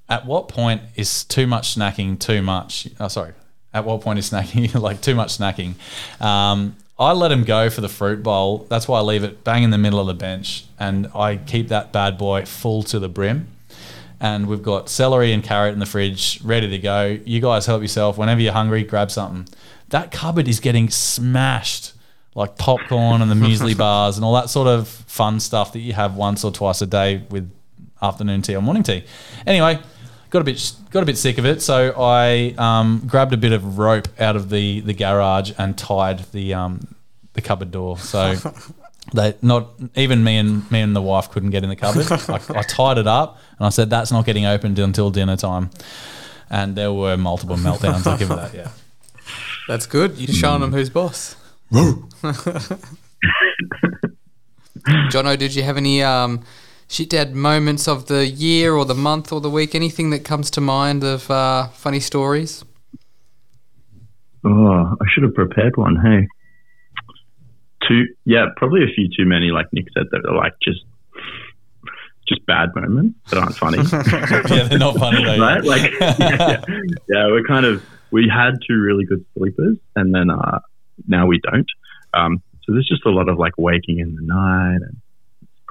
[0.08, 2.86] at what point is too much snacking too much?
[3.00, 3.32] Oh, sorry.
[3.72, 5.74] At what point is snacking like too much snacking?
[6.20, 8.66] Um, I let him go for the fruit bowl.
[8.68, 11.68] That's why I leave it bang in the middle of the bench, and I keep
[11.68, 13.48] that bad boy full to the brim.
[14.20, 17.18] And we've got celery and carrot in the fridge, ready to go.
[17.24, 18.16] You guys help yourself.
[18.16, 19.52] Whenever you're hungry, grab something.
[19.88, 21.92] That cupboard is getting smashed,
[22.34, 25.92] like popcorn and the muesli bars and all that sort of fun stuff that you
[25.92, 27.50] have once or twice a day with
[28.00, 29.04] afternoon tea or morning tea.
[29.46, 29.80] Anyway,
[30.34, 33.52] got a bit got a bit sick of it, so I um, grabbed a bit
[33.52, 36.96] of rope out of the, the garage and tied the um,
[37.34, 37.98] the cupboard door.
[37.98, 38.34] So
[39.14, 42.10] they not even me and me and the wife couldn't get in the cupboard.
[42.10, 45.70] I, I tied it up and I said that's not getting opened until dinner time.
[46.50, 48.04] And there were multiple meltdowns.
[48.04, 48.54] I'll give it that.
[48.54, 48.70] Yeah.
[49.68, 50.18] That's good.
[50.18, 51.36] You're showing them who's boss.
[55.10, 56.44] Jono, did you have any um,
[56.94, 59.74] shit dad moments of the year or the month or the week?
[59.74, 62.64] Anything that comes to mind of uh, funny stories?
[64.44, 65.96] Oh, I should have prepared one.
[65.96, 66.28] Hey,
[67.88, 68.04] two.
[68.24, 69.46] Yeah, probably a few too many.
[69.50, 70.84] Like Nick said, that are like just
[72.28, 73.78] just bad moments that aren't funny.
[74.54, 75.38] Yeah, they're not funny though.
[75.38, 75.64] right?
[75.64, 76.64] Like, yeah, yeah.
[77.08, 80.60] yeah, we're kind of we had two really good sleepers, and then uh,
[81.08, 81.66] now we don't.
[82.14, 84.96] Um, so there's just a lot of like waking in the night, and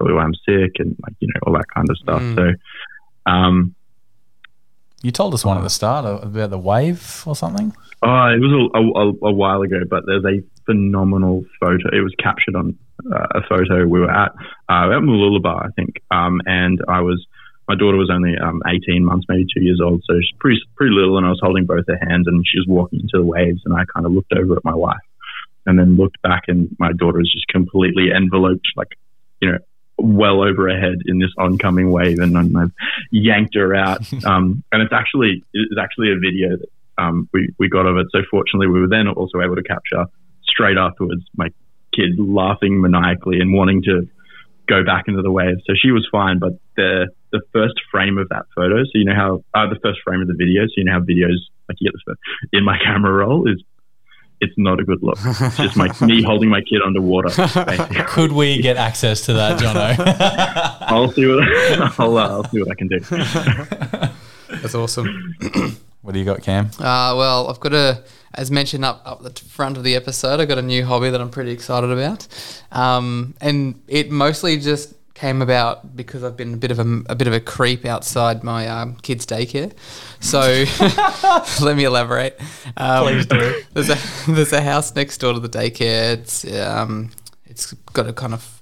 [0.04, 2.22] probably why I'm sick, and like you know all that kind of stuff.
[2.36, 3.76] So, um,
[5.02, 7.74] You told us one at the start about the wave or something.
[8.04, 11.90] oh, it was a, a, a while ago, but there's a phenomenal photo.
[11.92, 12.78] It was captured on
[13.12, 14.32] uh, a photo we were at
[14.70, 17.26] uh, at Mooloolaba, I think, um, and I was.
[17.70, 20.94] My daughter was only um, 18 months, maybe two years old, so she's pretty pretty
[20.94, 23.62] little, and I was holding both her hands, and she was walking into the waves,
[23.64, 25.06] and I kind of looked over at my wife,
[25.66, 28.90] and then looked back, and my daughter was just completely enveloped, like
[29.40, 29.60] you know,
[29.98, 32.72] well over her head in this oncoming wave, and I've
[33.12, 34.02] yanked her out.
[34.26, 38.08] Um, and it's actually it's actually a video that um, we we got of it.
[38.12, 40.06] So fortunately, we were then also able to capture
[40.44, 41.50] straight afterwards my
[41.94, 44.08] kid laughing maniacally and wanting to
[44.68, 45.58] go back into the wave.
[45.68, 49.16] So she was fine, but the the first frame of that photo, so you know
[49.16, 51.92] how uh, the first frame of the video, so you know how videos like you
[51.92, 53.62] get the in my camera roll is
[54.44, 55.18] it's not a good look.
[55.24, 57.30] It's just my me holding my kid underwater.
[58.08, 59.96] Could we get access to that, Jono?
[60.82, 63.00] I'll see what I'll, uh, I'll see what I can do.
[64.62, 65.36] That's awesome.
[66.02, 66.68] what do you got, Cam?
[66.78, 70.50] Uh, well, I've got a, as mentioned up up the front of the episode, I've
[70.50, 72.28] got a new hobby that I'm pretty excited about,
[72.72, 77.16] um, and it mostly just came about because I've been a bit of a, a
[77.16, 79.72] bit of a creep outside my um, kids' daycare.
[80.20, 80.66] So
[81.66, 82.40] let me elaborate.
[82.78, 83.62] Um, Please do.
[83.74, 83.98] There's a
[84.32, 86.14] there's a house next door to the daycare.
[86.14, 87.12] It's um,
[87.46, 88.62] it's got a kind of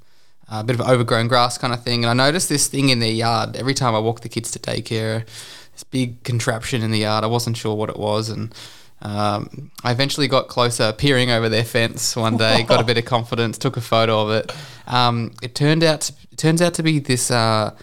[0.50, 3.12] a bit of overgrown grass kind of thing, and I noticed this thing in their
[3.12, 5.26] yard every time I walk the kids to daycare.
[5.72, 7.24] This big contraption in the yard.
[7.24, 8.54] I wasn't sure what it was, and
[9.02, 13.06] um, I eventually got closer, peering over their fence one day, got a bit of
[13.06, 14.56] confidence, took a photo of it.
[14.88, 17.32] Um, it turned out to, turns out to be this.
[17.32, 17.76] Uh,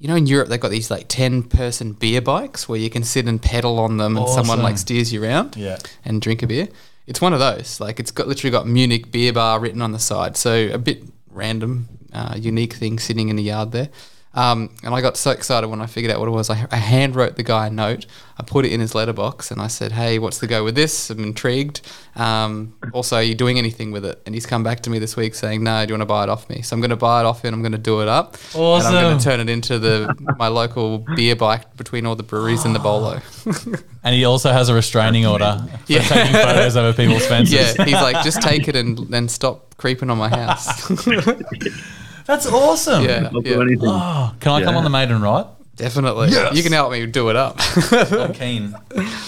[0.00, 3.26] you know, in Europe they've got these like ten-person beer bikes where you can sit
[3.26, 5.78] and pedal on them, and someone like steers you around Yeah.
[6.04, 6.68] and drink a beer.
[7.06, 7.80] It's one of those.
[7.80, 10.36] Like it's got literally got Munich beer bar written on the side.
[10.36, 13.88] So a bit random, uh, unique thing sitting in the yard there.
[14.36, 16.50] Um, and I got so excited when I figured out what it was.
[16.50, 18.06] I, I hand wrote the guy a note.
[18.36, 21.08] I put it in his letterbox and I said, "Hey, what's the go with this?
[21.10, 21.82] I'm intrigued.
[22.16, 25.14] Um, also, are you doing anything with it?" And he's come back to me this
[25.16, 26.96] week saying, "No, do you want to buy it off me?" So I'm going to
[26.96, 27.54] buy it off him.
[27.54, 28.36] I'm going to do it up.
[28.56, 32.24] And I'm going to turn it into the my local beer bike between all the
[32.24, 33.20] breweries and the bolo.
[34.06, 36.02] And he also has a restraining order for Yeah.
[36.02, 37.54] taking photos over people's fences.
[37.54, 40.90] Yeah, he's like, just take it and then stop creeping on my house.
[42.26, 43.04] That's awesome.
[43.04, 43.88] yeah, I'll do yeah, anything.
[43.88, 44.78] Oh, can I come Yeah.
[44.78, 45.46] on the maiden right?
[45.76, 46.28] definitely.
[46.56, 47.56] You can help me do it up.
[47.90, 48.76] I'm keen.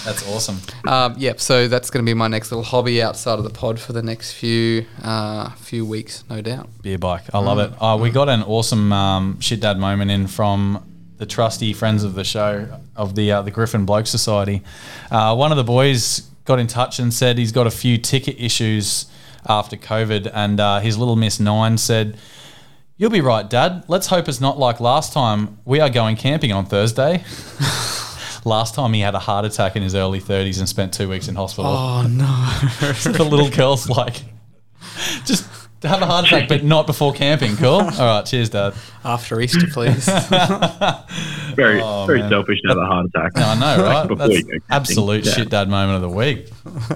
[0.05, 0.59] That's awesome.
[0.87, 1.41] um, yep.
[1.41, 4.01] So that's going to be my next little hobby outside of the pod for the
[4.01, 6.69] next few uh, few weeks, no doubt.
[6.81, 7.23] Beer bike.
[7.33, 7.73] I love it.
[7.81, 10.85] Oh, we got an awesome um, shit dad moment in from
[11.17, 14.63] the trusty friends of the show of the uh, the Griffin Bloke Society.
[15.11, 18.39] Uh, one of the boys got in touch and said he's got a few ticket
[18.39, 19.07] issues
[19.49, 22.17] after COVID, and uh, his little Miss Nine said.
[22.97, 23.83] You'll be right, Dad.
[23.87, 25.59] Let's hope it's not like last time.
[25.65, 27.23] We are going camping on Thursday.
[28.45, 31.27] last time he had a heart attack in his early 30s and spent two weeks
[31.27, 31.69] in hospital.
[31.69, 32.25] Oh no!
[33.13, 34.23] the little girl's like,
[35.25, 35.47] just
[35.81, 37.55] to have a heart attack, but not before camping.
[37.57, 37.69] Cool.
[37.81, 38.25] All right.
[38.25, 38.73] Cheers, Dad.
[39.03, 40.05] After Easter, please.
[41.55, 42.29] Very Oh, very man.
[42.31, 43.31] selfish to have a heart attack.
[43.35, 44.07] I know, right?
[44.07, 44.59] Before That's camping.
[44.71, 45.33] absolute Yeah.
[45.33, 46.49] shit dad moment of the week.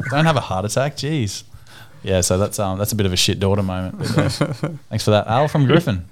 [0.10, 0.98] Don't have a heart attack.
[0.98, 1.44] Jeez.
[2.04, 2.22] Yeah.
[2.22, 3.98] So that's um that's a bit of a shit daughter moment.
[4.00, 4.28] But, uh,
[4.90, 6.06] thanks for that, Al from Griffin.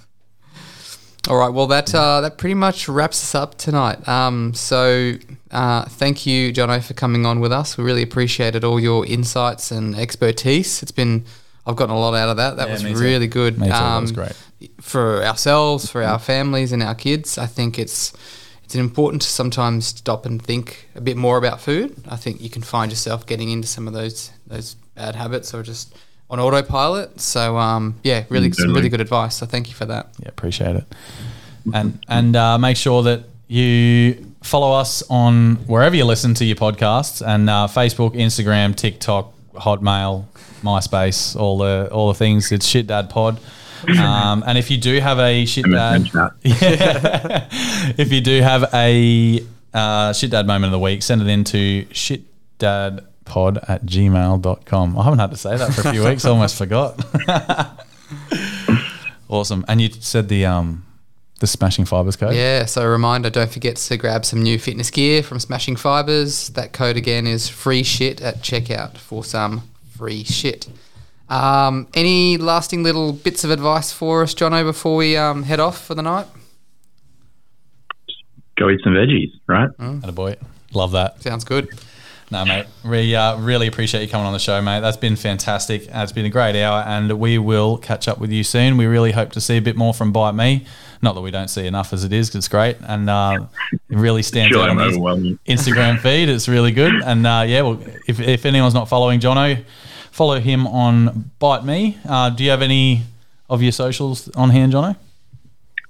[1.27, 1.49] All right.
[1.49, 4.07] Well, that uh, that pretty much wraps us up tonight.
[4.07, 5.13] Um, so
[5.51, 7.77] uh, thank you, Jono, for coming on with us.
[7.77, 10.81] We really appreciated all your insights and expertise.
[10.81, 11.25] It's been
[11.67, 12.55] I've gotten a lot out of that.
[12.57, 12.99] That Yeah, was me too.
[12.99, 13.59] really good.
[13.59, 14.31] Me too, that Um, was great.
[14.81, 17.37] for ourselves, for our families, and our kids.
[17.37, 18.13] I think it's
[18.63, 21.95] it's important to sometimes stop and think a bit more about food.
[22.07, 25.63] I think you can find yourself getting into some of those those bad habits or
[25.63, 25.95] just
[26.29, 27.19] on autopilot.
[27.19, 29.37] So um, yeah, really some really good advice.
[29.37, 30.09] So thank you for that.
[30.19, 30.85] Yeah, appreciate it.
[31.73, 36.55] And and uh, make sure that you follow us on wherever you listen to your
[36.55, 40.25] podcasts and uh, Facebook, Instagram, TikTok, Hotmail,
[40.61, 42.51] MySpace, all the all the things.
[42.51, 43.39] It's Shit Dad Pod.
[43.97, 46.09] Um, and if you do have a shit dad,
[46.43, 47.47] yeah,
[47.97, 51.45] if you do have a uh, shit dad moment of the week, send it in
[51.45, 51.85] to
[53.29, 54.97] shitdadpod at gmail.com.
[54.97, 56.25] I haven't had to say that for a few weeks.
[56.25, 56.99] I almost forgot.
[59.29, 59.65] awesome.
[59.67, 60.85] And you said the um
[61.39, 62.35] the smashing fibers code.
[62.35, 66.49] Yeah, so a reminder don't forget to grab some new fitness gear from Smashing Fibers.
[66.49, 69.63] That code again is free shit at checkout for some
[69.97, 70.67] free shit.
[71.29, 75.85] Um, any lasting little bits of advice for us, Jono, before we um, head off
[75.85, 76.27] for the night?
[78.57, 79.69] Go eat some veggies, right?
[79.77, 80.35] And a boy.
[80.73, 81.21] Love that.
[81.21, 81.69] Sounds good.
[82.31, 82.65] No, mate.
[82.85, 84.81] We uh, really appreciate you coming on the show, mate.
[84.81, 85.83] That's been fantastic.
[85.87, 88.77] Uh, It's been a great hour, and we will catch up with you soon.
[88.77, 90.63] We really hope to see a bit more from Bite Me.
[91.01, 93.39] Not that we don't see enough as it is, 'cause it's great, and uh,
[93.73, 95.37] it really stands Sure, out on the.
[95.47, 96.29] Instagram feed.
[96.29, 99.63] It's really good, and uh, yeah, well, if, if anyone's not following Jono,
[100.11, 101.97] follow him on Bite Me.
[102.07, 103.03] Uh, do you have any
[103.49, 104.95] of your socials on hand, Jono?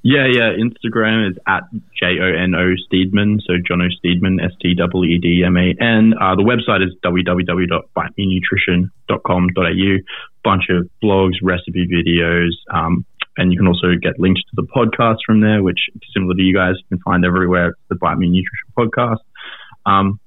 [0.02, 0.54] Yeah, yeah.
[0.56, 1.64] Instagram is at
[2.02, 5.76] J O N O Steedman, so Jono Steedman, S T W E D M A
[5.80, 6.14] N.
[6.20, 9.98] Uh, the website is www.bitemenutrition.com.au.
[10.42, 15.18] Bunch of blogs, recipe videos, um, and you can also get links to the podcast
[15.26, 17.76] from there, which similar to you guys you can find everywhere.
[17.90, 19.20] The Bite Me Nutrition podcast.
[19.86, 20.18] Um,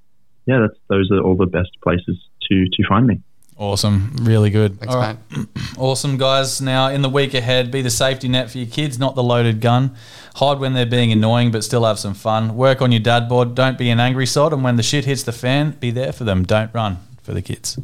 [0.45, 2.19] yeah, that's those are all the best places
[2.51, 3.23] to to find me.
[3.63, 4.17] Awesome.
[4.23, 4.81] Really good.
[4.81, 5.17] Thanks, right.
[5.79, 6.61] Awesome, guys.
[6.61, 9.61] Now, in the week ahead, be the safety net for your kids, not the loaded
[9.61, 9.95] gun.
[10.35, 12.57] Hide when they're being annoying, but still have some fun.
[12.57, 13.55] Work on your dad board.
[13.55, 14.53] Don't be an angry sod.
[14.53, 16.43] And when the shit hits the fan, be there for them.
[16.43, 17.79] Don't run for the kids.